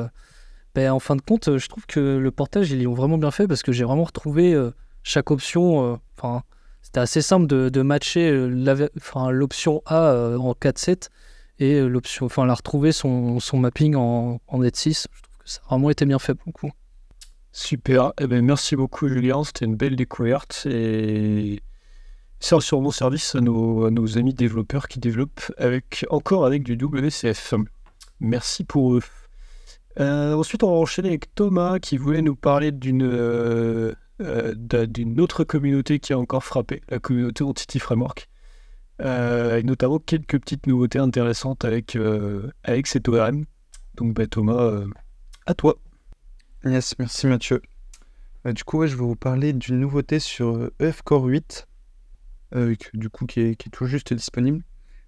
ben, 0.73 0.89
en 0.89 0.99
fin 0.99 1.17
de 1.17 1.21
compte, 1.21 1.57
je 1.57 1.67
trouve 1.67 1.85
que 1.85 1.99
le 1.99 2.31
portage, 2.31 2.71
ils 2.71 2.81
l'ont 2.81 2.93
vraiment 2.93 3.17
bien 3.17 3.31
fait 3.31 3.45
parce 3.45 3.61
que 3.61 3.73
j'ai 3.73 3.83
vraiment 3.83 4.05
retrouvé 4.05 4.57
chaque 5.03 5.31
option. 5.31 5.99
Enfin, 6.17 6.43
c'était 6.81 7.01
assez 7.01 7.21
simple 7.21 7.45
de, 7.45 7.81
matcher 7.81 8.31
l'option 8.31 9.81
A 9.85 10.13
en 10.39 10.53
4.7 10.53 11.09
et 11.61 11.79
l'option, 11.81 12.25
enfin, 12.25 12.45
la 12.45 12.55
retrouver 12.55 12.91
son, 12.91 13.39
son 13.39 13.57
mapping 13.57 13.95
en, 13.95 14.41
en 14.47 14.59
net 14.59 14.75
6. 14.75 15.07
Je 15.13 15.21
trouve 15.21 15.37
que 15.37 15.49
ça 15.49 15.61
a 15.65 15.69
vraiment 15.69 15.89
été 15.89 16.05
bien 16.05 16.19
fait 16.19 16.33
pour 16.33 16.47
le 16.47 16.53
coup. 16.53 16.71
Super. 17.51 18.13
Eh 18.19 18.27
ben, 18.27 18.43
merci 18.43 18.75
beaucoup, 18.75 19.07
Julien. 19.07 19.43
C'était 19.43 19.65
une 19.65 19.75
belle 19.75 19.95
découverte. 19.95 20.65
Et 20.65 21.61
ça 22.39 22.59
sur 22.59 22.81
mon 22.81 22.91
service 22.91 23.35
à 23.35 23.41
nos, 23.41 23.85
à 23.85 23.91
nos 23.91 24.17
amis 24.17 24.33
développeurs 24.33 24.87
qui 24.87 24.99
développent 24.99 25.51
avec, 25.57 26.05
encore 26.09 26.45
avec 26.45 26.63
du 26.63 26.73
WCF. 26.73 27.53
Merci 28.19 28.63
pour 28.63 28.95
eux. 28.95 29.03
Euh, 29.99 30.33
ensuite, 30.33 30.63
on 30.63 30.71
va 30.71 30.77
enchaîner 30.77 31.09
avec 31.09 31.35
Thomas 31.35 31.79
qui 31.79 31.97
voulait 31.97 32.21
nous 32.21 32.35
parler 32.35 32.71
d'une 32.71 33.03
euh, 33.03 33.93
euh, 34.21 34.55
d'une 34.55 35.19
autre 35.19 35.43
communauté 35.43 35.99
qui 35.99 36.13
a 36.13 36.19
encore 36.19 36.43
frappé, 36.43 36.81
la 36.89 36.99
communauté 36.99 37.43
Entity 37.43 37.79
Framework. 37.79 38.29
Et 39.03 39.63
notamment 39.63 39.99
quelques 39.99 40.39
petites 40.39 40.67
nouveautés 40.67 40.99
intéressantes 40.99 41.65
avec, 41.65 41.97
avec 42.63 42.87
cet 42.87 43.09
ORM. 43.09 43.45
Donc, 43.95 44.13
bah, 44.13 44.27
Thomas, 44.27 44.85
à 45.45 45.53
toi. 45.53 45.77
Yes, 46.63 46.95
merci 46.99 47.27
Mathieu. 47.27 47.61
du 48.45 48.63
coup, 48.63 48.85
je 48.85 48.95
vais 48.95 49.01
vous 49.01 49.15
parler 49.15 49.53
d'une 49.53 49.79
nouveauté 49.79 50.19
sur 50.19 50.69
EF 50.79 51.01
Core 51.01 51.25
8, 51.25 51.67
du 52.93 53.09
coup, 53.09 53.25
qui 53.25 53.41
est, 53.41 53.71
tout 53.71 53.85
juste 53.85 54.13
disponible. 54.13 54.63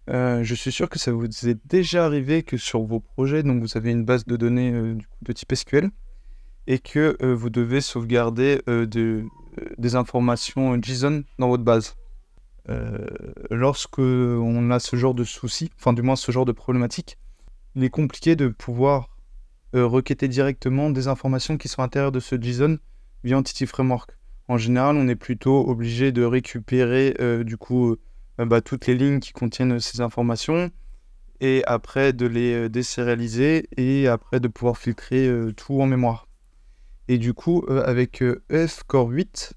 Euh, 0.10 0.44
je 0.44 0.54
suis 0.54 0.72
sûr 0.72 0.90
que 0.90 1.00
ça 1.00 1.12
vous 1.12 1.26
est 1.26 1.58
déjà 1.66 2.06
arrivé 2.06 2.44
que 2.44 2.58
sur 2.58 2.84
vos 2.84 3.00
projets, 3.00 3.44
donc 3.44 3.62
vous 3.62 3.78
avez 3.78 3.92
une 3.92 4.04
base 4.04 4.26
de 4.26 4.36
données 4.36 4.74
euh, 4.74 4.98
de 5.22 5.34
type 5.34 5.56
SQL 5.56 5.90
et 6.68 6.80
que 6.80 7.18
euh, 7.22 7.34
vous 7.34 7.50
devez 7.50 7.80
sauvegarder 7.82 8.62
des 9.78 9.96
informations 9.96 10.82
JSON 10.82 11.24
dans 11.40 11.48
votre 11.48 11.64
base. 11.64 11.96
Lorsque 13.50 14.00
on 14.00 14.72
a 14.72 14.80
ce 14.80 14.96
genre 14.96 15.14
de 15.14 15.24
souci, 15.24 15.70
enfin 15.78 15.94
du 15.94 16.02
moins 16.02 16.16
ce 16.16 16.32
genre 16.32 16.46
de 16.46 16.52
problématique, 16.52 17.18
il 17.76 17.84
est 17.84 17.90
compliqué 17.90 18.36
de 18.36 18.48
pouvoir 18.48 19.10
requêter 19.74 20.28
directement 20.28 20.90
des 20.90 21.08
informations 21.08 21.58
qui 21.58 21.68
sont 21.68 21.82
à 21.82 21.86
l'intérieur 21.86 22.12
de 22.12 22.20
ce 22.20 22.36
JSON 22.40 22.78
via 23.24 23.38
Entity 23.38 23.66
Framework. 23.66 24.18
En 24.48 24.58
général, 24.58 24.98
on 24.98 25.08
est 25.08 25.16
plutôt 25.16 25.68
obligé 25.68 26.12
de 26.12 26.24
récupérer 26.24 27.16
du 27.44 27.58
coup 27.58 27.98
euh, 28.40 28.46
bah, 28.46 28.62
toutes 28.62 28.88
les 28.88 28.96
lignes 28.96 29.20
qui 29.20 29.32
contiennent 29.32 29.80
ces 29.80 30.02
informations, 30.02 30.72
et 31.40 31.64
après 31.68 32.14
de 32.14 32.26
les 32.26 32.54
euh, 32.54 32.70
désérialiser, 32.70 33.68
et 33.78 34.08
après 34.08 34.40
de 34.40 34.48
pouvoir 34.48 34.78
filtrer 34.78 35.30
tout 35.56 35.82
en 35.82 35.86
mémoire. 35.86 36.28
Et 37.08 37.18
du 37.18 37.34
coup, 37.34 37.66
avec 37.68 38.24
EF 38.50 38.84
Core 38.88 39.10
8, 39.10 39.54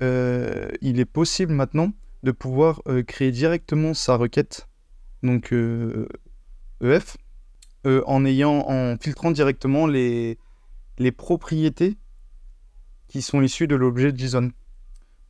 il 0.00 1.00
est 1.00 1.10
possible 1.10 1.52
maintenant 1.52 1.92
de 2.26 2.32
pouvoir 2.32 2.82
créer 3.06 3.30
directement 3.30 3.94
sa 3.94 4.16
requête, 4.16 4.68
donc 5.22 5.52
EF, 6.82 7.16
e 7.86 8.02
en, 8.06 8.24
ayant, 8.24 8.68
en 8.68 8.96
filtrant 8.98 9.30
directement 9.30 9.86
les, 9.86 10.36
les 10.98 11.12
propriétés 11.12 11.96
qui 13.08 13.22
sont 13.22 13.40
issues 13.42 13.68
de 13.68 13.76
l'objet 13.76 14.12
JSON. 14.14 14.50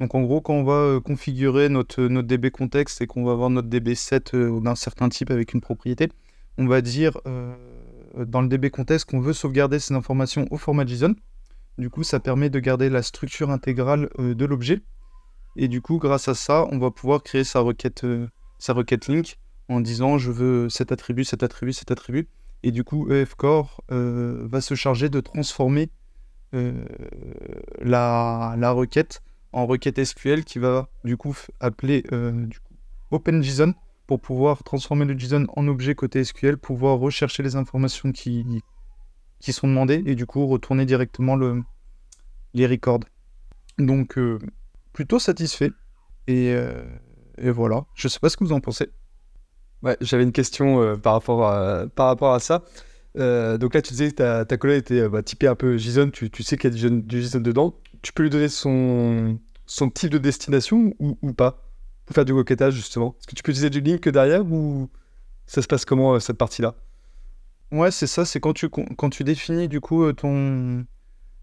Donc 0.00 0.14
en 0.14 0.22
gros, 0.22 0.40
quand 0.40 0.54
on 0.54 0.64
va 0.64 0.74
euh, 0.74 1.00
configurer 1.00 1.68
notre, 1.68 2.02
notre 2.02 2.28
DB 2.28 2.50
contexte 2.50 3.00
et 3.00 3.06
qu'on 3.06 3.24
va 3.24 3.32
avoir 3.32 3.50
notre 3.50 3.68
DB7 3.68 4.34
euh, 4.34 4.60
d'un 4.60 4.74
certain 4.74 5.08
type 5.08 5.30
avec 5.30 5.54
une 5.54 5.60
propriété, 5.60 6.10
on 6.58 6.66
va 6.66 6.80
dire 6.80 7.18
euh, 7.26 7.54
dans 8.26 8.42
le 8.42 8.48
DB 8.48 8.70
contexte 8.70 9.10
qu'on 9.10 9.20
veut 9.20 9.32
sauvegarder 9.32 9.78
ces 9.78 9.94
informations 9.94 10.46
au 10.50 10.58
format 10.58 10.84
JSON. 10.84 11.14
Du 11.78 11.90
coup, 11.90 12.02
ça 12.02 12.20
permet 12.20 12.50
de 12.50 12.58
garder 12.58 12.88
la 12.88 13.02
structure 13.02 13.50
intégrale 13.50 14.08
de 14.18 14.44
l'objet. 14.46 14.80
Et 15.56 15.68
du 15.68 15.80
coup, 15.80 15.98
grâce 15.98 16.28
à 16.28 16.34
ça, 16.34 16.66
on 16.70 16.78
va 16.78 16.90
pouvoir 16.90 17.22
créer 17.22 17.44
sa 17.44 17.60
requête, 17.60 18.04
sa 18.58 18.72
requête 18.72 19.08
link 19.08 19.38
en 19.68 19.80
disant 19.80 20.18
je 20.18 20.30
veux 20.30 20.68
cet 20.68 20.92
attribut, 20.92 21.24
cet 21.24 21.42
attribut, 21.42 21.72
cet 21.72 21.90
attribut. 21.90 22.28
Et 22.62 22.72
du 22.72 22.84
coup, 22.84 23.10
EFCore 23.10 23.82
va 23.88 24.60
se 24.60 24.74
charger 24.74 25.08
de 25.08 25.20
transformer 25.20 25.90
la, 26.52 28.54
la 28.58 28.70
requête 28.72 29.22
en 29.56 29.66
requête 29.66 30.04
SQL 30.04 30.44
qui 30.44 30.58
va 30.58 30.90
du 31.02 31.16
coup 31.16 31.34
appeler 31.60 32.04
euh, 32.12 32.46
OpenJSON 33.10 33.72
pour 34.06 34.20
pouvoir 34.20 34.62
transformer 34.62 35.06
le 35.06 35.18
JSON 35.18 35.46
en 35.56 35.66
objet 35.66 35.94
côté 35.94 36.22
SQL, 36.22 36.58
pouvoir 36.58 36.98
rechercher 36.98 37.42
les 37.42 37.56
informations 37.56 38.12
qui, 38.12 38.44
qui 39.40 39.54
sont 39.54 39.66
demandées 39.66 40.02
et 40.04 40.14
du 40.14 40.26
coup 40.26 40.46
retourner 40.46 40.84
directement 40.84 41.36
le, 41.36 41.62
les 42.52 42.66
records. 42.66 43.00
Donc 43.78 44.18
euh, 44.18 44.38
plutôt 44.96 45.20
satisfait 45.20 45.70
et, 46.26 46.52
euh, 46.54 46.82
et, 47.38 47.50
voilà. 47.50 47.84
Je 47.94 48.08
sais 48.08 48.18
pas 48.18 48.28
ce 48.28 48.36
que 48.36 48.42
vous 48.42 48.52
en 48.52 48.60
pensez. 48.60 48.90
Ouais, 49.82 49.96
j'avais 50.00 50.24
une 50.24 50.32
question 50.32 50.98
par, 50.98 51.12
rapport 51.12 51.46
à, 51.46 51.86
par 51.94 52.06
rapport 52.06 52.32
à 52.32 52.40
ça. 52.40 52.64
donc 53.14 53.74
là, 53.74 53.82
tu 53.82 53.92
disais 53.92 54.10
que 54.10 54.16
ta, 54.16 54.44
ta 54.44 54.56
collègue 54.56 54.80
était 54.80 55.08
bah, 55.08 55.22
typée 55.22 55.46
un 55.46 55.54
peu 55.54 55.76
JSON, 55.76 56.10
tu, 56.10 56.30
tu 56.30 56.42
sais 56.42 56.56
qu'il 56.56 56.72
y 56.72 56.86
a 56.86 56.90
du, 56.90 57.02
du 57.02 57.22
JSON 57.22 57.40
dedans 57.40 57.74
tu 58.06 58.12
peux 58.12 58.22
lui 58.22 58.30
donner 58.30 58.48
son, 58.48 59.38
son 59.66 59.90
type 59.90 60.10
de 60.10 60.18
destination 60.18 60.94
ou, 61.00 61.18
ou 61.22 61.32
pas? 61.32 61.62
Pour 62.04 62.14
faire 62.14 62.24
du 62.24 62.32
requêtage, 62.32 62.74
justement. 62.74 63.16
Est-ce 63.18 63.26
que 63.26 63.34
tu 63.34 63.42
peux 63.42 63.50
utiliser 63.50 63.68
du 63.68 63.80
link 63.80 64.08
derrière 64.08 64.46
ou 64.46 64.88
ça 65.46 65.60
se 65.60 65.66
passe 65.66 65.84
comment 65.84 66.14
euh, 66.14 66.20
cette 66.20 66.38
partie-là? 66.38 66.76
Ouais, 67.72 67.90
c'est 67.90 68.06
ça. 68.06 68.24
C'est 68.24 68.38
quand 68.38 68.52
tu, 68.52 68.68
quand 68.68 69.10
tu 69.10 69.24
définis 69.24 69.66
du 69.66 69.80
coup 69.80 70.04
euh, 70.04 70.12
ton, 70.12 70.86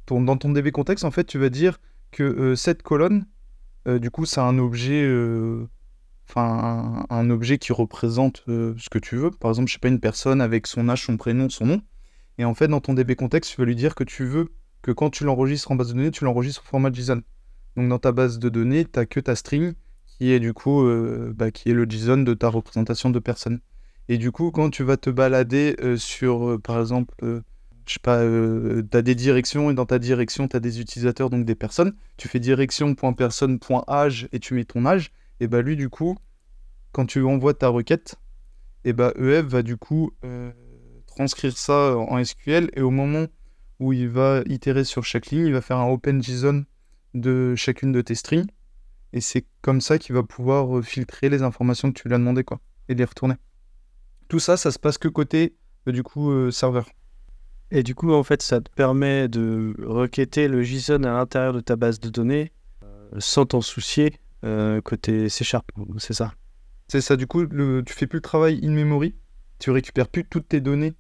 ton, 0.06 0.22
dans 0.22 0.38
ton 0.38 0.52
DB 0.52 0.72
contexte, 0.72 1.04
en 1.04 1.12
fait, 1.12 1.26
tu 1.26 1.38
vas 1.38 1.50
dire 1.50 1.82
que 2.12 2.24
euh, 2.24 2.56
cette 2.56 2.82
colonne, 2.82 3.26
du 3.86 4.10
coup, 4.12 4.26
c'est 4.26 4.40
un 4.40 4.58
objet, 4.60 5.06
enfin, 6.30 7.06
un, 7.10 7.30
objet 7.30 7.58
qui 7.58 7.74
représente 7.74 8.44
ce 8.48 8.90
que 8.90 9.00
tu 9.00 9.18
veux. 9.18 9.32
Par 9.32 9.52
exemple, 9.52 9.68
je 9.68 9.74
sais 9.74 9.80
pas, 9.80 9.90
une 9.90 10.00
personne 10.00 10.42
avec 10.42 10.68
son 10.68 10.90
âge, 10.90 11.06
son 11.06 11.18
prénom, 11.18 11.50
son 11.50 11.66
nom. 11.66 11.82
Et 12.38 12.46
en 12.46 12.54
fait, 12.54 12.68
dans 12.68 12.80
ton 12.80 12.94
DB 12.94 13.16
contexte, 13.16 13.52
tu 13.52 13.62
vas 13.62 13.66
lui 13.66 13.76
dire 13.76 13.96
que 13.96 14.04
tu 14.04 14.26
veux 14.26 14.50
que 14.82 14.92
quand 14.92 15.10
tu 15.10 15.24
l'enregistres 15.24 15.72
en 15.72 15.76
base 15.76 15.90
de 15.90 15.94
données, 15.94 16.12
tu 16.12 16.26
l'enregistres 16.26 16.62
au 16.62 16.68
format 16.68 16.92
JSON. 16.92 17.22
Donc 17.76 17.90
dans 17.90 18.00
ta 18.00 18.12
base 18.12 18.38
de 18.38 18.50
données, 18.50 18.86
tu 18.86 18.92
n'as 18.96 19.06
que 19.06 19.20
ta 19.20 19.36
string 19.36 19.74
qui 20.06 20.32
est 20.32 20.40
du 20.40 20.54
coup 20.54 20.84
euh, 20.84 21.34
bah, 21.36 21.50
qui 21.50 21.70
est 21.70 21.74
le 21.74 21.90
JSON 21.90 22.18
de 22.18 22.34
ta 22.34 22.50
représentation 22.50 23.10
de 23.10 23.20
personne. 23.20 23.60
Et 24.10 24.18
du 24.18 24.32
coup, 24.32 24.52
quand 24.52 24.70
tu 24.70 24.84
vas 24.84 24.98
te 24.98 25.10
balader 25.10 25.76
euh, 25.82 25.98
sur, 25.98 26.50
euh, 26.50 26.60
par 26.60 26.80
exemple, 26.80 27.16
je 27.86 27.94
sais 27.94 28.00
pas, 28.02 28.22
tu 28.22 28.98
as 28.98 29.02
des 29.02 29.16
directions 29.16 29.72
et 29.72 29.74
dans 29.74 29.86
ta 29.86 30.00
direction, 30.00 30.48
tu 30.48 30.56
as 30.56 30.60
des 30.60 30.80
utilisateurs, 30.80 31.30
donc 31.30 31.46
des 31.46 31.56
personnes, 31.56 31.94
tu 32.18 32.28
fais 32.28 32.40
direction.personne.âge 32.40 34.30
et 34.32 34.40
tu 34.40 34.54
mets 34.54 34.66
ton 34.66 34.86
âge, 34.86 35.12
et 35.40 35.48
bah 35.48 35.62
lui, 35.62 35.76
du 35.76 35.90
coup, 35.90 36.18
quand 36.92 37.06
tu 37.06 37.24
envoies 37.24 37.54
ta 37.54 37.68
requête, 37.68 38.16
et 38.86 38.94
bah 38.94 39.14
EF 39.18 39.46
va 39.46 39.64
du 39.64 39.78
coup 39.78 40.12
transcrire 41.08 41.58
ça 41.58 41.96
en 41.98 42.24
SQL 42.24 42.70
et 42.74 42.82
au 42.82 42.90
moment 42.90 43.28
où 43.80 43.94
il 43.94 44.10
va 44.10 44.44
itérer 44.46 44.84
sur 44.84 45.04
chaque 45.04 45.28
ligne, 45.28 45.46
il 45.46 45.54
va 45.54 45.62
faire 45.62 45.78
un 45.78 45.90
open 45.90 46.24
JSON 46.24 46.66
de 47.14 47.56
chacune 47.56 47.92
de 47.92 48.02
tes 48.02 48.16
strings. 48.16 48.48
Et 49.12 49.22
c'est 49.22 49.46
comme 49.62 49.82
ça 49.82 50.00
qu'il 50.00 50.16
va 50.16 50.24
pouvoir 50.24 50.78
euh, 50.78 50.82
filtrer 50.82 51.30
les 51.30 51.44
informations 51.44 51.92
que 51.92 52.02
tu 52.02 52.08
lui 52.08 52.16
as 52.16 52.18
demandé, 52.18 52.44
quoi, 52.44 52.60
et 52.90 52.96
les 52.96 53.06
retourner. 53.06 53.36
Tout 54.28 54.40
ça, 54.40 54.58
ça 54.58 54.72
se 54.72 54.80
passe 54.80 54.98
que 54.98 55.08
côté, 55.08 55.56
euh, 55.88 55.92
du 55.92 56.02
coup, 56.02 56.32
euh, 56.32 56.50
serveur. 56.50 56.90
Et 57.76 57.82
du 57.82 57.96
coup, 57.96 58.14
en 58.14 58.22
fait, 58.22 58.44
ça 58.44 58.62
te 58.62 58.70
permet 58.70 59.28
de 59.28 59.74
requêter 59.84 60.48
le 60.48 60.62
JSON 60.62 61.04
à 61.06 61.14
l'intérieur 61.14 61.54
de 61.54 61.60
ta 61.60 61.76
base 61.76 62.00
de 62.00 62.10
données 62.10 62.52
sans 63.18 63.48
t'en 63.48 63.62
soucier 63.62 64.20
côté 64.84 65.28
C 65.28 65.44
Sharp, 65.44 65.66
c'est 65.98 66.14
ça? 66.14 66.34
C'est 66.88 67.02
ça, 67.02 67.16
du 67.16 67.26
coup, 67.26 67.42
le, 67.42 67.82
tu 67.84 67.94
fais 67.94 68.06
plus 68.06 68.18
le 68.18 68.22
travail 68.22 68.60
in-memory, 68.64 69.16
tu 69.58 69.72
récupères 69.72 70.08
plus 70.08 70.24
toutes 70.24 70.48
tes 70.50 70.62
données 70.62 70.94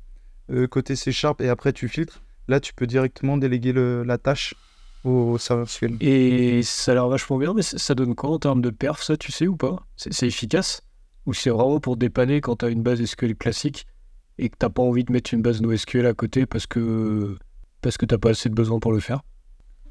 côté 0.71 0.95
C 0.95 1.11
Sharp 1.11 1.41
et 1.41 1.49
après 1.49 1.73
tu 1.73 1.87
filtres. 1.87 2.23
Là, 2.47 2.59
tu 2.59 2.73
peux 2.73 2.87
directement 2.87 3.37
déléguer 3.37 3.73
la 3.73 4.17
tâche 4.17 4.55
au, 5.03 5.37
serveur 5.37 5.69
SQL. 5.69 5.97
Et 6.01 6.63
ça 6.63 6.91
a 6.91 6.95
l'air 6.95 7.07
vachement 7.07 7.37
bien, 7.37 7.53
mais 7.53 7.61
ça 7.61 7.93
donne 7.93 8.15
quoi 8.15 8.31
en 8.31 8.39
termes 8.39 8.61
de 8.63 8.71
perf, 8.71 9.03
ça, 9.03 9.15
tu 9.15 9.31
sais 9.31 9.45
ou 9.45 9.57
pas? 9.57 9.85
C'est 9.95 10.25
efficace? 10.25 10.81
Ou 11.27 11.33
c'est 11.33 11.51
vraiment 11.51 11.79
pour 11.79 11.97
dépanner 11.97 12.41
quand 12.41 12.57
tu 12.57 12.65
as 12.65 12.69
une 12.69 12.81
base 12.81 13.03
SQL 13.05 13.35
classique? 13.35 13.85
Et 14.37 14.49
que 14.49 14.55
t'as 14.57 14.69
pas 14.69 14.81
envie 14.81 15.03
de 15.03 15.11
mettre 15.11 15.33
une 15.33 15.41
base 15.41 15.61
NoSQL 15.61 16.05
à 16.05 16.13
côté 16.13 16.45
parce 16.45 16.67
que 16.67 17.37
parce 17.81 17.97
que 17.97 18.05
t'as 18.05 18.17
pas 18.17 18.29
assez 18.29 18.49
de 18.49 18.55
besoin 18.55 18.79
pour 18.79 18.91
le 18.91 18.99
faire? 18.99 19.21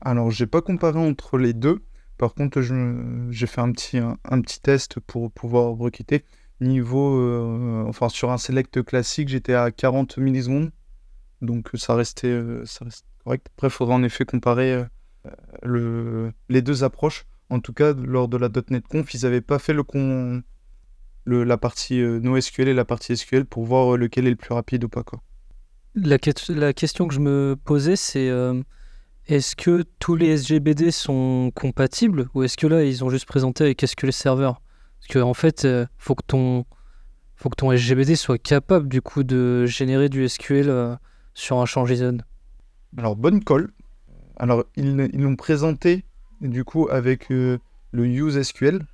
Alors, 0.00 0.30
j'ai 0.30 0.46
pas 0.46 0.62
comparé 0.62 0.98
entre 0.98 1.38
les 1.38 1.52
deux. 1.52 1.82
Par 2.18 2.34
contre, 2.34 2.60
j'ai 2.60 3.46
fait 3.46 3.60
un 3.60 3.70
petit, 3.72 3.98
un, 3.98 4.40
petit 4.40 4.60
test 4.60 4.98
pour 5.00 5.30
pouvoir 5.30 5.76
requitter. 5.76 6.24
Niveau, 6.60 7.18
euh, 7.18 7.84
enfin, 7.86 8.08
sur 8.08 8.30
un 8.30 8.38
select 8.38 8.82
classique, 8.82 9.28
j'étais 9.28 9.54
à 9.54 9.70
40 9.70 10.18
millisecondes 10.18 10.70
donc 11.42 11.70
ça 11.74 11.94
restait, 11.94 12.28
euh, 12.28 12.64
ça 12.64 12.84
reste 12.84 13.04
correct. 13.24 13.48
Après, 13.54 13.66
il 13.66 13.70
faudra 13.70 13.94
en 13.94 14.02
effet 14.02 14.24
comparer 14.24 14.72
euh, 14.72 14.84
le, 15.62 16.32
les 16.48 16.62
deux 16.62 16.84
approches. 16.84 17.26
En 17.50 17.60
tout 17.60 17.72
cas, 17.74 17.92
lors 17.92 18.28
de 18.28 18.38
la 18.38 18.48
.NET 18.70 18.86
Conf, 18.86 19.12
ils 19.12 19.24
n'avaient 19.24 19.42
pas 19.42 19.58
fait 19.58 19.74
le, 19.74 19.82
con, 19.82 20.42
le 21.24 21.44
la 21.44 21.56
partie 21.56 22.00
euh, 22.00 22.20
NoSQL 22.20 22.68
et 22.68 22.74
la 22.74 22.84
partie 22.84 23.16
SQL 23.16 23.44
pour 23.44 23.64
voir 23.64 23.96
lequel 23.96 24.26
est 24.26 24.30
le 24.30 24.36
plus 24.36 24.54
rapide 24.54 24.84
ou 24.84 24.88
pas. 24.88 25.02
Quoi. 25.02 25.20
La, 25.94 26.16
la 26.48 26.72
question 26.72 27.06
que 27.06 27.14
je 27.14 27.20
me 27.20 27.56
posais, 27.64 27.96
c'est 27.96 28.30
est-ce 29.28 29.54
que 29.54 29.84
tous 29.98 30.16
les 30.16 30.28
SGBD 30.28 30.90
sont 30.90 31.52
compatibles 31.54 32.28
ou 32.34 32.42
est-ce 32.42 32.56
que 32.56 32.66
là, 32.66 32.82
ils 32.82 33.04
ont 33.04 33.10
juste 33.10 33.26
présenté 33.26 33.64
avec 33.64 33.84
SQL 33.86 34.12
Server 34.12 34.52
Parce 35.00 35.12
qu'en 35.12 35.28
en 35.28 35.34
fait, 35.34 35.64
il 35.64 35.88
faut 35.98 36.14
que 36.14 36.24
ton 36.26 36.64
faut 37.36 37.50
que 37.50 37.56
ton 37.56 37.72
SGBD 37.72 38.16
soit 38.16 38.38
capable 38.38 38.88
du 38.88 39.02
coup 39.02 39.22
de 39.22 39.66
générer 39.66 40.08
du 40.08 40.26
SQL 40.28 40.98
sur 41.34 41.58
un 41.58 41.66
champ 41.66 41.86
JSON 41.86 42.18
Alors, 42.96 43.16
bonne 43.16 43.42
colle. 43.42 43.70
Alors, 44.36 44.64
ils 44.76 44.96
l'ont 44.96 45.36
présenté 45.36 46.04
du 46.40 46.64
coup 46.64 46.88
avec 46.90 47.30
euh, 47.30 47.58
le 47.92 48.06
use 48.06 48.40
SQL. 48.42 48.84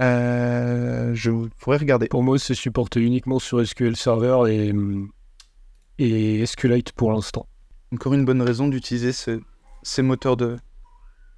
Euh, 0.00 1.14
je 1.14 1.30
pourrais 1.58 1.76
regarder. 1.76 2.08
Pour 2.08 2.22
moi, 2.22 2.38
c'est 2.38 2.54
supporté 2.54 3.00
uniquement 3.00 3.38
sur 3.38 3.64
SQL 3.64 3.96
Server 3.96 4.50
et, 4.50 4.72
et 5.98 6.46
SQLite 6.46 6.92
pour 6.92 7.12
l'instant. 7.12 7.46
Encore 7.92 8.14
une 8.14 8.24
bonne 8.24 8.42
raison 8.42 8.68
d'utiliser 8.68 9.12
ces 9.82 10.02
moteurs 10.02 10.36
de, 10.36 10.56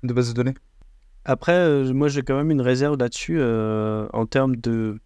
de 0.03 0.13
base 0.13 0.29
de 0.29 0.35
données. 0.35 0.55
Après, 1.25 1.53
euh, 1.53 1.93
moi 1.93 2.09
j'ai 2.09 2.23
quand 2.23 2.37
même 2.37 2.51
une 2.51 2.61
réserve 2.61 2.99
là-dessus 2.99 3.41
en 3.43 4.27
termes 4.27 4.57
de, 4.57 4.99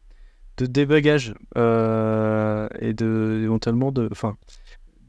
de 0.56 0.66
débugage 0.66 1.34
et 1.54 2.94
de 2.94 3.40
éventuellement 3.44 3.92
de. 3.92 4.08
Enfin, 4.10 4.36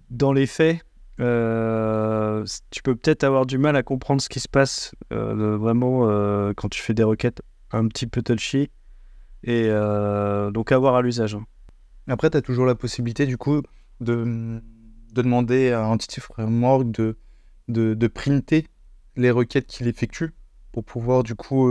dans 0.10 0.32
les 0.32 0.46
faits, 0.46 0.82
euh, 1.20 2.46
tu 2.70 2.84
peux 2.84 2.96
peut-être 2.96 3.24
avoir 3.24 3.46
du 3.46 3.58
mal 3.58 3.76
à 3.76 3.84
comprendre 3.84 4.22
ce 4.22 4.30
qui 4.30 4.40
se 4.40 4.48
passe 4.48 4.94
euh, 5.12 5.58
vraiment 5.58 6.08
euh, 6.10 6.54
quand 6.56 6.70
tu 6.70 6.82
fais 6.82 6.94
des 6.94 7.04
requêtes 7.04 7.42
un 7.72 7.88
petit 7.88 8.08
peu 8.08 8.22
touchy. 8.22 8.70
Et 9.44 9.70
donc, 10.54 10.72
avoir 10.72 10.96
à 10.96 11.02
l'usage. 11.02 11.36
Hein. 11.36 11.46
Après, 12.08 12.30
tu 12.30 12.38
as 12.38 12.42
toujours 12.42 12.66
la 12.66 12.76
possibilité, 12.76 13.26
du 13.26 13.38
coup, 13.38 13.62
de, 14.00 14.62
de 15.14 15.22
demander 15.22 15.72
à 15.72 15.88
Entity 15.88 16.20
Framework 16.20 16.92
de, 16.92 17.18
de, 17.68 17.94
de 17.94 18.08
printer 18.08 18.68
les 19.16 19.32
requêtes 19.32 19.68
qu'il 19.68 19.88
effectue 19.88 20.34
pour 20.72 20.84
pouvoir, 20.84 21.24
du 21.24 21.36
coup, 21.36 21.70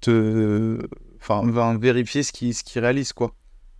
te, 0.00 0.78
enfin, 1.20 1.76
vérifier 1.78 2.22
ce 2.22 2.32
qu'il 2.32 2.54
ce 2.54 2.78
réalise, 2.78 3.12
quoi 3.12 3.34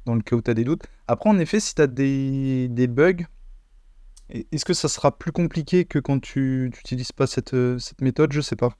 dans 0.08 0.14
le 0.14 0.22
cas 0.22 0.36
où 0.36 0.42
tu 0.42 0.50
as 0.50 0.54
des 0.54 0.64
doutes. 0.64 0.84
Après, 1.06 1.28
en 1.28 1.38
effet, 1.38 1.60
si 1.60 1.74
tu 1.74 1.82
as 1.82 1.86
des, 1.86 2.68
des 2.68 2.86
bugs, 2.86 3.26
est-ce 4.30 4.64
que 4.64 4.72
ça 4.72 4.88
sera 4.88 5.16
plus 5.16 5.32
compliqué 5.32 5.84
que 5.84 5.98
quand 5.98 6.18
tu 6.18 6.70
n'utilises 6.74 7.12
pas 7.12 7.26
cette, 7.26 7.52
euh, 7.52 7.78
cette 7.78 8.00
méthode? 8.00 8.32
Je 8.32 8.40
sais 8.40 8.56
pas. 8.56 8.74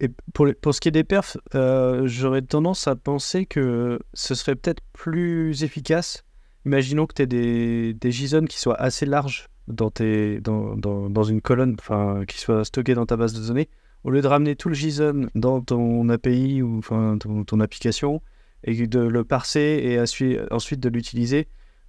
Et 0.00 0.08
pour, 0.32 0.74
ce 0.74 0.80
qui 0.80 0.88
est 0.88 0.92
des 0.92 1.04
perfs, 1.04 1.36
euh, 1.54 2.06
j'aurais 2.06 2.40
tendance 2.40 2.88
à 2.88 2.96
penser 2.96 3.44
que 3.44 3.98
ce 4.14 4.34
serait 4.34 4.56
peut-être 4.56 4.82
plus 4.94 5.62
efficace. 5.62 6.24
Imaginons 6.64 7.06
que 7.06 7.14
tu 7.14 7.22
aies 7.22 7.92
des, 7.92 8.10
JSON 8.10 8.46
qui 8.46 8.58
soient 8.58 8.80
assez 8.80 9.04
larges 9.04 9.48
dans, 9.68 9.90
une 9.90 11.40
colonne, 11.42 11.76
enfin, 11.78 12.24
qui 12.26 12.38
soient 12.38 12.64
stockés 12.64 12.94
dans 12.94 13.04
ta 13.04 13.18
base 13.18 13.34
de 13.34 13.46
données. 13.46 13.68
Au 14.02 14.10
lieu 14.10 14.22
de 14.22 14.26
ramener 14.26 14.56
tout 14.56 14.70
le 14.70 14.74
JSON 14.74 15.28
dans 15.34 15.60
ton 15.60 16.08
API 16.08 16.62
ou 16.62 16.78
enfin, 16.78 17.18
ton, 17.18 17.60
application 17.60 18.22
et 18.64 18.86
de 18.86 19.00
le 19.00 19.24
parser 19.24 19.80
et 19.84 20.00
ensuite 20.50 20.80
de 20.80 20.88
l'utiliser, 20.88 21.46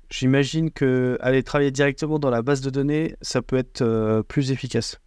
j'imagine 0.10 0.70
que 0.72 1.18
aller 1.22 1.44
travailler 1.44 1.72
directement 1.72 2.20
dans 2.20 2.30
la 2.30 2.41
base 2.41 2.60
de 2.60 2.70
données, 2.70 3.15
ça 3.22 3.41
peut 3.41 3.58
être 3.58 3.82
euh, 3.82 4.22
plus 4.22 4.51
efficace. 4.51 5.00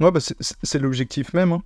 Ouais, 0.00 0.10
bah 0.10 0.20
c'est 0.20 0.78
l'objectif 0.78 1.32
même. 1.32 1.52
hein. 1.52 1.62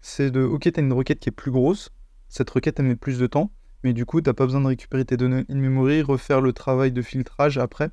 C'est 0.00 0.30
de, 0.30 0.42
ok, 0.42 0.70
t'as 0.72 0.82
une 0.82 0.92
requête 0.92 1.18
qui 1.18 1.28
est 1.28 1.32
plus 1.32 1.50
grosse, 1.50 1.90
cette 2.28 2.50
requête 2.50 2.78
elle 2.78 2.86
met 2.86 2.96
plus 2.96 3.18
de 3.18 3.26
temps, 3.26 3.50
mais 3.82 3.92
du 3.92 4.04
coup, 4.04 4.20
t'as 4.20 4.32
pas 4.32 4.44
besoin 4.44 4.60
de 4.60 4.66
récupérer 4.66 5.04
tes 5.04 5.16
données 5.16 5.44
in-memory, 5.48 6.02
refaire 6.02 6.40
le 6.40 6.52
travail 6.52 6.92
de 6.92 7.02
filtrage 7.02 7.58
après. 7.58 7.90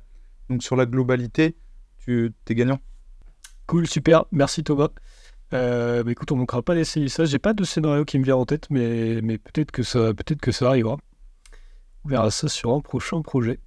Donc 0.48 0.62
sur 0.62 0.76
la 0.76 0.86
globalité, 0.86 1.56
tu 1.98 2.32
es 2.48 2.54
gagnant. 2.54 2.80
Cool, 3.66 3.86
super, 3.86 4.24
merci 4.30 4.62
Thomas. 4.62 4.90
Euh, 5.52 6.02
bah 6.02 6.10
écoute, 6.10 6.32
on 6.32 6.36
manquera 6.36 6.62
pas 6.62 6.74
d'essayer 6.74 7.08
ça. 7.08 7.24
J'ai 7.24 7.38
pas 7.38 7.52
de 7.52 7.64
scénario 7.64 8.04
qui 8.04 8.18
me 8.18 8.24
vient 8.24 8.36
en 8.36 8.44
tête, 8.44 8.68
mais, 8.70 9.20
mais 9.22 9.38
peut-être 9.38 9.70
que 9.70 9.82
ça, 9.82 10.12
peut-être 10.12 10.40
que 10.40 10.52
ça 10.52 10.68
arrivera. 10.68 10.96
On 12.04 12.08
verra 12.08 12.30
ça 12.30 12.48
sur 12.48 12.72
un 12.72 12.80
prochain 12.80 13.22
projet. 13.22 13.60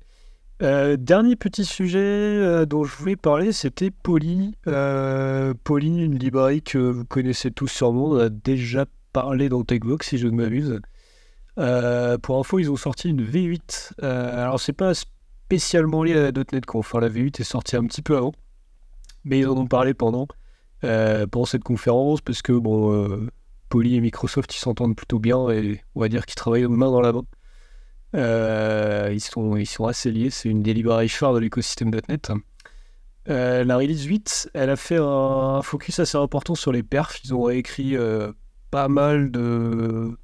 Euh, 0.63 0.97
dernier 0.97 1.35
petit 1.35 1.65
sujet 1.65 1.99
euh, 1.99 2.65
dont 2.65 2.83
je 2.83 2.95
voulais 2.95 3.15
parler, 3.15 3.51
c'était 3.51 3.91
Poly. 3.91 4.55
Euh, 4.67 5.53
Poly, 5.63 6.03
une 6.03 6.17
librairie 6.17 6.63
que 6.63 6.79
vous 6.79 7.05
connaissez 7.05 7.51
tous 7.51 7.67
sûrement. 7.67 8.05
On 8.05 8.17
a 8.17 8.29
déjà 8.29 8.85
parlé 9.13 9.49
dans 9.49 9.63
Techbox, 9.63 10.07
si 10.07 10.17
je 10.17 10.27
ne 10.27 10.35
m'abuse. 10.35 10.79
Euh, 11.59 12.17
pour 12.17 12.39
info, 12.39 12.57
ils 12.57 12.71
ont 12.71 12.75
sorti 12.75 13.09
une 13.09 13.23
V8. 13.23 13.93
Euh, 14.01 14.43
alors, 14.43 14.59
c'est 14.59 14.73
pas 14.73 14.93
spécialement 14.95 16.03
lié 16.03 16.13
à 16.13 16.31
la 16.31 16.43
.NET 16.51 16.65
Conf. 16.65 16.87
Enfin, 16.87 17.01
la 17.01 17.09
V8 17.09 17.41
est 17.41 17.43
sortie 17.43 17.75
un 17.75 17.85
petit 17.85 18.01
peu 18.01 18.17
avant, 18.17 18.33
mais 19.25 19.39
ils 19.39 19.47
en 19.47 19.57
ont 19.57 19.67
parlé 19.67 19.93
pendant, 19.93 20.27
cette 20.81 21.63
conférence 21.63 22.21
parce 22.21 22.41
que 22.41 22.53
bon, 22.53 23.27
Poly 23.69 23.95
et 23.95 24.01
Microsoft 24.01 24.53
ils 24.55 24.59
s'entendent 24.59 24.95
plutôt 24.95 25.19
bien 25.19 25.49
et 25.49 25.81
on 25.95 26.01
va 26.01 26.09
dire 26.09 26.25
qu'ils 26.25 26.35
travaillent 26.35 26.67
main 26.67 26.91
dans 26.91 27.01
la 27.01 27.13
main. 27.13 27.23
Euh, 28.15 29.09
ils, 29.11 29.19
sont, 29.19 29.57
ils 29.57 29.65
sont 29.65 29.85
assez 29.85 30.11
liés, 30.11 30.29
c'est 30.29 30.49
une 30.49 30.63
des 30.63 30.73
librairies 30.73 31.09
phares 31.09 31.33
de 31.33 31.39
l'écosystème 31.39 31.91
.NET. 32.07 32.31
Euh, 33.29 33.65
la 33.65 33.75
release 33.77 34.05
8, 34.05 34.51
elle 34.53 34.69
a 34.69 34.77
fait 34.77 34.97
un 34.97 35.61
focus 35.61 35.99
assez 35.99 36.17
important 36.17 36.55
sur 36.55 36.71
les 36.71 36.83
perfs. 36.83 37.19
Ils 37.25 37.33
ont 37.33 37.43
réécrit 37.43 37.97
euh, 37.97 38.31
pas 38.71 38.87
mal 38.87 39.31
de, 39.31 40.17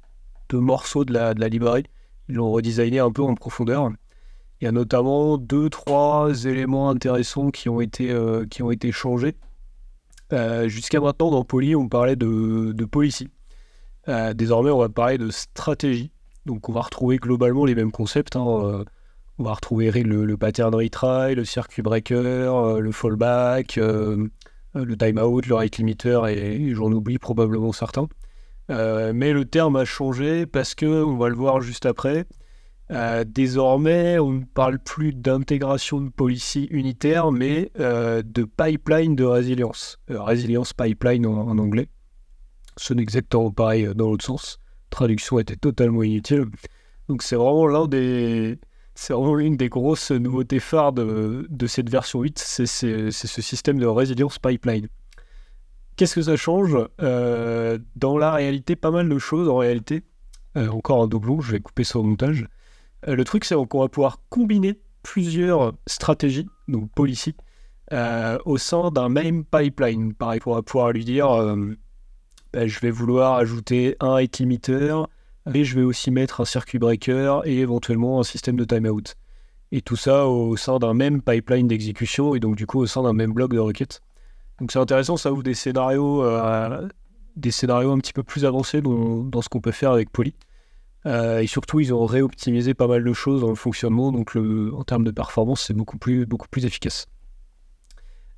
morceaux 0.52 1.04
de 1.04 1.12
la, 1.12 1.34
de 1.34 1.40
la 1.40 1.48
librairie. 1.48 1.84
Ils 2.28 2.36
l'ont 2.36 2.50
redesigné 2.50 3.00
un 3.00 3.10
peu 3.12 3.22
en 3.22 3.34
profondeur. 3.34 3.90
Il 4.60 4.64
y 4.64 4.68
a 4.68 4.72
notamment 4.72 5.36
deux, 5.36 5.68
trois 5.68 6.44
éléments 6.46 6.88
intéressants 6.88 7.50
qui 7.50 7.68
ont 7.68 7.80
été, 7.80 8.10
euh, 8.10 8.46
qui 8.46 8.62
ont 8.62 8.70
été 8.70 8.92
changés. 8.92 9.36
Jusqu'à 10.66 10.98
maintenant, 10.98 11.30
dans 11.30 11.44
Poly, 11.44 11.76
on 11.76 11.88
parlait 11.88 12.16
de, 12.16 12.72
de 12.72 12.84
policy. 12.84 13.28
Désormais, 14.34 14.70
on 14.70 14.78
va 14.78 14.88
parler 14.88 15.16
de 15.16 15.30
stratégie. 15.30 16.10
Donc, 16.46 16.68
on 16.68 16.72
va 16.72 16.82
retrouver 16.82 17.16
globalement 17.16 17.64
les 17.64 17.74
mêmes 17.74 17.92
concepts. 17.92 18.36
hein. 18.36 18.46
Euh, 18.46 18.84
On 19.38 19.44
va 19.44 19.54
retrouver 19.54 19.90
le, 19.90 20.36
pattern 20.36 20.74
retry, 20.74 21.34
le 21.34 21.44
circuit 21.44 21.82
breaker, 21.82 22.14
euh, 22.14 22.80
le 22.80 22.92
fallback, 22.92 23.78
euh, 23.78 24.28
le 24.74 24.96
timeout, 24.96 25.40
le 25.48 25.54
rate 25.54 25.78
limiter, 25.78 26.20
et, 26.28 26.74
j'en 26.74 26.92
oublie 26.92 27.18
probablement 27.18 27.72
certains. 27.72 28.08
Mais 28.68 29.32
le 29.32 29.44
terme 29.44 29.76
a 29.76 29.84
changé 29.84 30.46
parce 30.46 30.74
que, 30.74 30.86
on 30.86 31.16
va 31.16 31.28
le 31.28 31.34
voir 31.34 31.60
juste 31.60 31.86
après, 31.86 32.26
désormais, 33.26 34.18
on 34.18 34.32
ne 34.32 34.44
parle 34.44 34.78
plus 34.78 35.12
d'intégration 35.12 36.00
de 36.00 36.08
policy 36.10 36.64
unitaire, 36.70 37.30
mais 37.32 37.70
de 37.76 38.44
pipeline 38.44 39.16
de 39.16 39.24
résilience. 39.24 39.98
Résilience 40.08 40.72
pipeline 40.72 41.26
en, 41.26 41.48
en 41.48 41.58
anglais. 41.58 41.88
Ce 42.76 42.94
n'est 42.94 43.02
exactement 43.02 43.50
pareil 43.50 43.88
dans 43.94 44.10
l'autre 44.10 44.24
sens. 44.24 44.58
Traduction 44.94 45.40
était 45.40 45.56
totalement 45.56 46.04
inutile. 46.04 46.44
Donc 47.08 47.24
c'est 47.24 47.34
vraiment 47.34 47.66
l'un 47.66 47.88
des... 47.88 48.60
C'est 48.94 49.12
vraiment 49.12 49.34
l'une 49.34 49.56
des 49.56 49.68
grosses 49.68 50.12
nouveautés 50.12 50.60
phares 50.60 50.92
de, 50.92 51.48
de 51.50 51.66
cette 51.66 51.90
version 51.90 52.20
8, 52.22 52.38
c'est 52.38 52.66
ce 52.66 53.42
système 53.42 53.80
de 53.80 53.86
résilience 53.86 54.38
pipeline. 54.38 54.86
Qu'est-ce 55.96 56.14
que 56.14 56.22
ça 56.22 56.36
change? 56.36 56.76
Euh, 57.02 57.76
Dans 57.96 58.18
la 58.18 58.30
réalité, 58.30 58.76
pas 58.76 58.92
mal 58.92 59.08
de 59.08 59.18
choses 59.18 59.48
en 59.48 59.56
réalité. 59.56 60.04
Euh, 60.56 60.68
encore 60.68 61.02
un 61.02 61.08
doublon, 61.08 61.40
je 61.40 61.50
vais 61.50 61.60
couper 61.60 61.82
ça 61.82 61.98
montage. 61.98 62.46
Euh, 63.08 63.16
le 63.16 63.24
truc, 63.24 63.44
c'est 63.44 63.56
qu'on 63.68 63.80
va 63.80 63.88
pouvoir 63.88 64.20
combiner 64.28 64.78
plusieurs 65.02 65.72
stratégies, 65.88 66.48
donc 66.68 66.88
policy, 66.92 67.34
au 68.44 68.58
sein 68.58 68.92
d'un 68.92 69.08
même 69.08 69.44
pipeline. 69.44 70.14
Pareil, 70.14 70.40
on 70.46 70.54
va 70.54 70.62
pouvoir 70.62 70.92
lui 70.92 71.04
dire 71.04 71.26
bah, 72.54 72.68
je 72.68 72.78
vais 72.78 72.90
vouloir 72.90 73.34
ajouter 73.34 73.96
un 73.98 74.12
rate 74.12 74.38
limiter, 74.38 74.94
mais 75.46 75.64
je 75.64 75.74
vais 75.74 75.82
aussi 75.82 76.12
mettre 76.12 76.40
un 76.40 76.44
circuit 76.44 76.78
breaker 76.78 77.40
et 77.44 77.58
éventuellement 77.58 78.20
un 78.20 78.22
système 78.22 78.54
de 78.54 78.64
timeout. 78.64 79.16
Et 79.72 79.82
tout 79.82 79.96
ça 79.96 80.28
au 80.28 80.56
sein 80.56 80.78
d'un 80.78 80.94
même 80.94 81.20
pipeline 81.20 81.66
d'exécution 81.66 82.36
et 82.36 82.40
donc 82.40 82.54
du 82.54 82.64
coup 82.64 82.78
au 82.78 82.86
sein 82.86 83.02
d'un 83.02 83.12
même 83.12 83.32
bloc 83.32 83.52
de 83.52 83.58
requêtes. 83.58 84.00
Donc 84.60 84.70
c'est 84.70 84.78
intéressant, 84.78 85.16
ça 85.16 85.32
ouvre 85.32 85.42
des 85.42 85.54
scénarios, 85.54 86.22
euh, 86.22 86.88
des 87.34 87.50
scénarios 87.50 87.90
un 87.90 87.98
petit 87.98 88.12
peu 88.12 88.22
plus 88.22 88.44
avancés 88.44 88.80
dans, 88.80 89.42
ce 89.42 89.48
qu'on 89.48 89.60
peut 89.60 89.72
faire 89.72 89.90
avec 89.90 90.10
Poly. 90.10 90.34
Euh, 91.06 91.40
et 91.40 91.48
surtout, 91.48 91.80
ils 91.80 91.92
ont 91.92 92.06
réoptimisé 92.06 92.72
pas 92.72 92.86
mal 92.86 93.02
de 93.02 93.12
choses 93.12 93.40
dans 93.40 93.48
le 93.48 93.56
fonctionnement, 93.56 94.12
donc 94.12 94.36
en 94.36 94.84
termes 94.84 95.04
de 95.04 95.10
performance, 95.10 95.62
c'est 95.62 95.74
beaucoup 95.74 95.98
plus, 95.98 96.24
beaucoup 96.24 96.48
plus 96.48 96.64
efficace. 96.66 97.08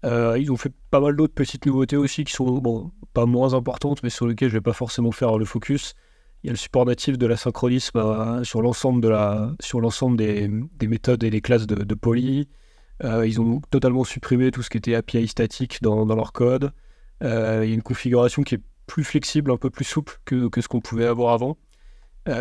Euh, 0.05 0.39
ils 0.39 0.53
ont 0.53 0.57
fait 0.57 0.73
pas 0.91 1.01
mal 1.01 1.17
d'autres 1.17 1.35
petites 1.35 1.67
nouveautés 1.67 1.97
aussi 1.97 2.25
qui 2.25 2.33
sont 2.33 2.93
pas 3.13 3.27
moins 3.27 3.55
importantes, 3.55 4.03
mais 4.03 4.11
sur 4.11 4.27
lesquelles 4.27 4.51
je 4.51 4.55
vais 4.55 4.61
pas 4.61 4.73
forcément 4.73 5.13
faire 5.13 5.39
le 5.39 5.45
focus. 5.45 5.95
Il 6.43 6.49
y 6.49 6.51
a 6.51 6.53
le 6.53 6.59
support 6.59 6.87
natif 6.87 7.19
de 7.19 7.27
l'asynchronisme 7.27 7.99
euh, 7.99 8.45
sur 8.45 8.63
l'ensemble 8.63 9.01
de 9.01 9.09
la, 9.09 9.55
sur 9.61 9.81
l'ensemble 9.81 10.17
des, 10.17 10.49
des 10.79 10.87
méthodes 10.87 11.25
et 11.25 11.31
des 11.31 11.41
classes 11.41 11.67
de, 11.67 11.95
Poly. 11.95 12.49
Euh, 13.05 13.27
ils 13.27 13.41
ont 13.41 13.61
totalement 13.71 14.05
supprimé 14.05 14.51
tout 14.51 14.63
ce 14.63 14.71
qui 14.71 14.79
était 14.79 14.95
API 14.95 15.27
statique 15.29 15.83
dans, 15.83 16.05
leur 16.05 16.33
code. 16.33 16.73
Euh, 17.25 17.63
il 17.65 17.71
y 17.71 17.73
a 17.73 17.75
une 17.75 17.83
configuration 17.83 18.43
qui 18.43 18.57
est 18.57 18.63
plus 18.87 19.03
flexible, 19.03 19.51
un 19.51 19.57
peu 19.57 19.71
plus 19.71 19.85
souple 19.85 20.21
que, 20.25 20.49
ce 20.61 20.69
qu'on 20.69 20.81
pouvait 20.81 21.07
avoir 21.07 21.33
avant. 21.33 21.59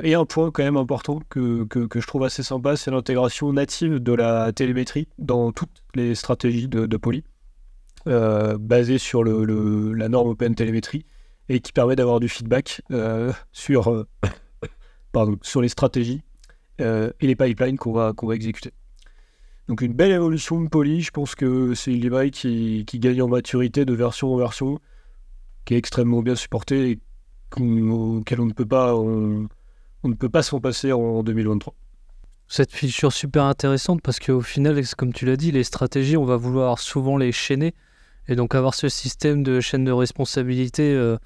Et 0.04 0.16
un 0.16 0.26
point 0.26 0.50
quand 0.50 0.64
même 0.64 0.78
important 0.78 1.20
que, 1.30 1.64
que, 1.66 1.86
que 1.86 2.00
je 2.00 2.08
trouve 2.08 2.24
assez 2.24 2.42
sympa, 2.42 2.76
c'est 2.76 2.90
l'intégration 2.90 3.54
native 3.54 4.00
de 4.00 4.14
la 4.14 4.52
télémétrie 4.52 5.08
dans 5.20 5.52
toutes 5.52 5.84
les 5.94 6.16
stratégies 6.16 6.68
de, 6.68 6.88
de 6.88 6.98
Poly, 6.98 7.24
euh, 8.08 8.58
basée 8.60 8.98
sur 8.98 9.24
la 9.24 10.10
norme 10.10 10.30
Open 10.30 10.54
Télémétrie 10.56 11.06
et 11.50 11.60
qui 11.60 11.72
permet 11.72 11.96
d'avoir 11.96 12.20
du 12.20 12.30
feedback 12.30 12.82
euh, 12.92 13.32
sur, 13.52 13.92
euh, 13.92 14.08
pardon, 15.12 15.38
sur 15.42 15.62
les 15.62 15.70
stratégies 15.70 16.22
et 16.78 17.14
les 17.22 17.36
pipelines 17.38 17.78
qu'on 17.78 17.94
va, 17.94 18.12
qu'on 18.12 18.28
va 18.28 18.36
exécuter. 18.36 18.74
Donc 19.70 19.82
une 19.82 19.94
belle 19.94 20.12
évolution 20.12 20.62
de 20.62 20.68
Poly, 20.68 21.02
je 21.02 21.12
pense 21.12 21.34
que 21.34 21.74
c'est 21.74 21.94
une 21.94 22.02
librairie 22.02 22.32
qui, 22.32 22.84
qui 22.86 23.00
gagne 23.00 23.22
en 23.22 23.30
maturité 23.30 23.86
de 23.86 23.94
version 23.94 24.34
en 24.34 24.38
version, 24.38 24.80
qui 25.64 25.74
est 25.74 25.78
extrêmement 25.78 26.22
bien 26.22 26.36
supportée 26.36 26.92
et 26.92 27.00
auquel 27.58 28.42
on 28.42 28.46
ne 28.46 28.52
peut 28.52 28.66
pas, 28.66 28.94
on, 28.94 29.48
on 30.04 30.10
ne 30.10 30.14
peut 30.14 30.30
pas 30.30 30.44
s'en 30.44 30.60
passer 30.60 30.92
en 30.92 31.24
2023. 31.24 31.74
Cette 32.48 32.72
feature 32.72 33.12
super 33.12 33.46
intéressante 33.46 34.02
parce 34.02 34.20
qu'au 34.20 34.42
final, 34.42 34.80
comme 34.98 35.14
tu 35.14 35.26
l'as 35.26 35.38
dit, 35.38 35.52
les 35.52 35.64
stratégies, 35.64 36.16
on 36.18 36.26
va 36.26 36.38
vouloir 36.38 36.78
souvent 36.78 37.18
les 37.18 37.32
chaîner. 37.32 37.74
Et 38.28 38.36
donc 38.36 38.56
avoir 38.56 38.74
ce 38.74 38.90
système 38.90 39.44
de 39.44 39.60
chaîne 39.60 39.84
de 39.84 39.92
responsabilité, 39.92 40.94
euh, 40.94 41.18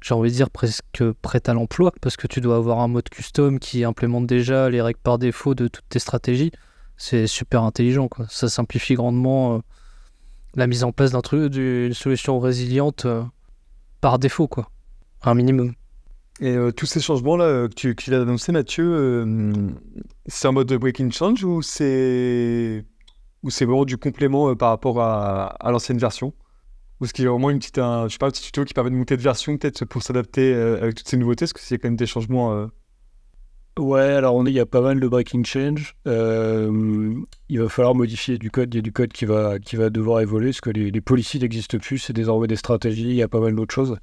j'ai 0.00 0.14
envie 0.14 0.30
de 0.30 0.36
dire 0.36 0.50
presque 0.50 1.04
prêt 1.20 1.42
à 1.46 1.54
l'emploi, 1.54 1.92
parce 2.00 2.16
que 2.16 2.26
tu 2.26 2.40
dois 2.40 2.56
avoir 2.56 2.80
un 2.80 2.88
mode 2.88 3.08
custom 3.08 3.58
qui 3.58 3.84
implémente 3.84 4.26
déjà 4.26 4.70
les 4.70 4.80
règles 4.80 5.00
par 5.02 5.18
défaut 5.18 5.54
de 5.54 5.68
toutes 5.68 5.88
tes 5.88 5.98
stratégies. 5.98 6.52
C'est 6.96 7.26
super 7.26 7.62
intelligent, 7.62 8.08
quoi. 8.08 8.26
Ça 8.28 8.48
simplifie 8.48 8.94
grandement 8.94 9.56
euh, 9.56 9.58
la 10.54 10.66
mise 10.66 10.84
en 10.84 10.92
place 10.92 11.12
d'un 11.12 11.20
truc, 11.20 11.50
d'une 11.50 11.94
solution 11.94 12.38
résiliente 12.40 13.04
euh, 13.04 13.22
par 14.00 14.18
défaut, 14.18 14.48
quoi. 14.48 14.70
Un 15.22 15.34
minimum. 15.34 15.74
Et 16.40 16.56
tous 16.76 16.86
ces 16.86 16.98
changements-là 16.98 17.68
que 17.68 17.74
tu, 17.74 17.94
tu 17.94 18.10
l'as 18.10 18.22
annoncé, 18.22 18.50
Mathieu, 18.50 19.24
c'est 20.26 20.48
en 20.48 20.52
mode 20.52 20.66
de 20.66 20.76
breaking 20.76 21.12
change 21.12 21.44
ou 21.44 21.62
c'est 21.62 22.84
ou 23.42 23.50
c'est 23.50 23.64
vraiment 23.64 23.84
du 23.84 23.96
complément 23.98 24.50
euh, 24.50 24.54
par 24.54 24.70
rapport 24.70 25.00
à, 25.00 25.56
l'ancienne 25.70 25.98
version? 25.98 26.34
Ou 27.00 27.04
est-ce 27.04 27.12
qu'il 27.14 27.24
y 27.24 27.28
a 27.28 27.30
vraiment 27.30 27.50
une 27.50 27.58
petite, 27.58 27.78
un, 27.78 28.06
je 28.08 28.12
sais 28.12 28.18
pas, 28.18 28.30
petit 28.30 28.42
tuto 28.42 28.64
qui 28.64 28.74
permet 28.74 28.90
de 28.90 28.96
monter 28.96 29.16
de 29.16 29.22
version 29.22 29.56
peut-être 29.56 29.84
pour 29.84 30.02
s'adapter 30.02 30.54
euh, 30.54 30.80
avec 30.82 30.94
toutes 30.94 31.08
ces 31.08 31.16
nouveautés? 31.16 31.44
Est-ce 31.44 31.54
que 31.54 31.60
c'est 31.60 31.78
quand 31.78 31.88
même 31.88 31.96
des 31.96 32.06
changements 32.06 32.52
euh, 32.52 32.66
Ouais, 33.78 34.02
alors 34.02 34.34
on 34.34 34.44
est- 34.46 34.50
il 34.50 34.54
y 34.54 34.60
a 34.60 34.66
pas 34.66 34.82
mal 34.82 35.00
de 35.00 35.08
breaking 35.08 35.44
change. 35.44 35.96
Il 36.06 37.60
va 37.60 37.68
falloir 37.68 37.94
modifier 37.94 38.38
du 38.38 38.50
code. 38.50 38.72
Il 38.74 38.76
y 38.76 38.80
a 38.80 38.82
du 38.82 38.92
code 38.92 39.12
qui 39.12 39.24
va, 39.24 39.58
qui 39.58 39.76
va 39.76 39.90
devoir 39.90 40.20
évoluer 40.20 40.50
parce 40.50 40.60
que 40.60 40.70
les, 40.70 40.90
les 40.90 41.00
policies 41.00 41.38
n'existent 41.38 41.78
plus. 41.78 41.98
C'est 41.98 42.12
désormais 42.12 42.46
des 42.48 42.56
stratégies. 42.56 43.08
Il 43.10 43.14
y 43.14 43.22
a 43.22 43.28
pas 43.28 43.40
mal 43.40 43.54
d'autres 43.54 43.74
choses. 43.74 43.96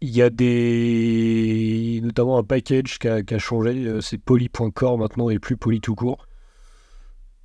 il 0.00 0.10
y 0.10 0.22
a 0.22 0.30
des. 0.30 2.00
notamment 2.02 2.38
un 2.38 2.44
package 2.44 2.98
qui 2.98 3.08
a, 3.08 3.22
qui 3.22 3.34
a 3.34 3.38
changé. 3.38 3.98
C'est 4.00 4.18
poly.core 4.18 4.98
maintenant 4.98 5.30
et 5.30 5.38
plus 5.38 5.56
poly 5.56 5.80
tout 5.80 5.94
court. 5.94 6.26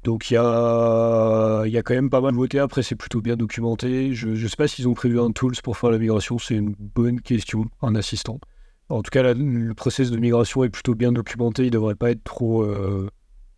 Donc 0.07 0.31
il 0.31 0.35
y 0.35 0.37
a, 0.37 1.63
y 1.65 1.77
a 1.77 1.83
quand 1.83 1.93
même 1.93 2.09
pas 2.09 2.21
mal 2.21 2.31
de 2.31 2.35
nouveautés. 2.35 2.59
Après, 2.59 2.81
c'est 2.81 2.95
plutôt 2.95 3.19
bien 3.19 3.35
documenté. 3.35 4.13
Je 4.13 4.29
ne 4.29 4.47
sais 4.47 4.55
pas 4.55 4.69
s'ils 4.69 4.87
ont 4.87 4.93
prévu 4.93 5.19
un 5.19 5.31
tools 5.31 5.55
pour 5.61 5.75
faire 5.75 5.91
la 5.91 5.97
migration. 5.97 6.39
C'est 6.39 6.55
une 6.55 6.73
bonne 6.79 7.19
question, 7.19 7.65
un 7.81 7.93
assistant. 7.93 8.39
En 8.87 9.01
tout 9.01 9.09
cas, 9.11 9.33
le 9.33 9.73
process 9.73 10.09
de 10.09 10.15
migration 10.15 10.63
est 10.63 10.69
plutôt 10.69 10.95
bien 10.95 11.11
documenté. 11.11 11.63
Il 11.63 11.65
ne 11.65 11.71
devrait 11.71 11.95
pas 11.95 12.11
être 12.11 12.23
trop, 12.23 12.63
euh, 12.63 13.09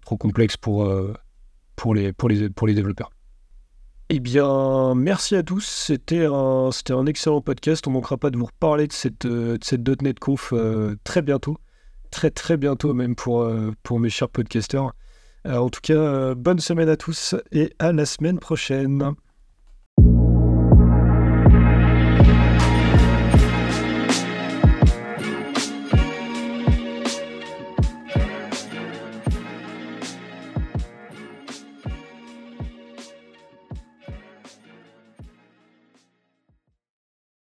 trop 0.04 0.18
complexe 0.18 0.58
pour, 0.58 0.86
euh, 0.86 1.14
pour, 1.76 1.94
les, 1.94 2.14
pour, 2.14 2.30
les, 2.30 2.50
pour 2.50 2.66
les 2.66 2.74
développeurs. 2.74 3.12
Eh 4.10 4.20
bien, 4.20 4.96
merci 4.96 5.36
à 5.36 5.44
tous. 5.44 5.64
C'était 5.64 6.26
un, 6.26 6.72
c'était 6.72 6.94
un 6.94 7.06
excellent 7.06 7.42
podcast. 7.42 7.86
On 7.86 7.92
ne 7.92 7.98
manquera 7.98 8.18
pas 8.18 8.32
de 8.32 8.38
vous 8.40 8.46
reparler 8.46 8.88
de 8.88 8.94
cette, 8.94 9.26
euh, 9.26 9.60
de 9.60 9.64
cette 9.64 9.88
.NET 10.02 10.18
Conf 10.18 10.52
très 11.04 11.22
bientôt. 11.22 11.60
Très, 12.10 12.32
très 12.32 12.58
bientôt 12.58 12.96
même 12.96 13.14
pour, 13.14 13.48
pour 13.84 14.00
mes 14.00 14.10
chers 14.10 14.30
podcasters. 14.30 14.94
Euh, 15.48 15.58
en 15.58 15.70
tout 15.70 15.80
cas, 15.82 15.94
euh, 15.94 16.36
bonne 16.36 16.60
semaine 16.60 16.90
à 16.90 16.98
tous 16.98 17.36
et 17.52 17.74
à 17.80 17.92
la 17.92 18.06
semaine 18.06 18.40
prochaine. 18.40 19.14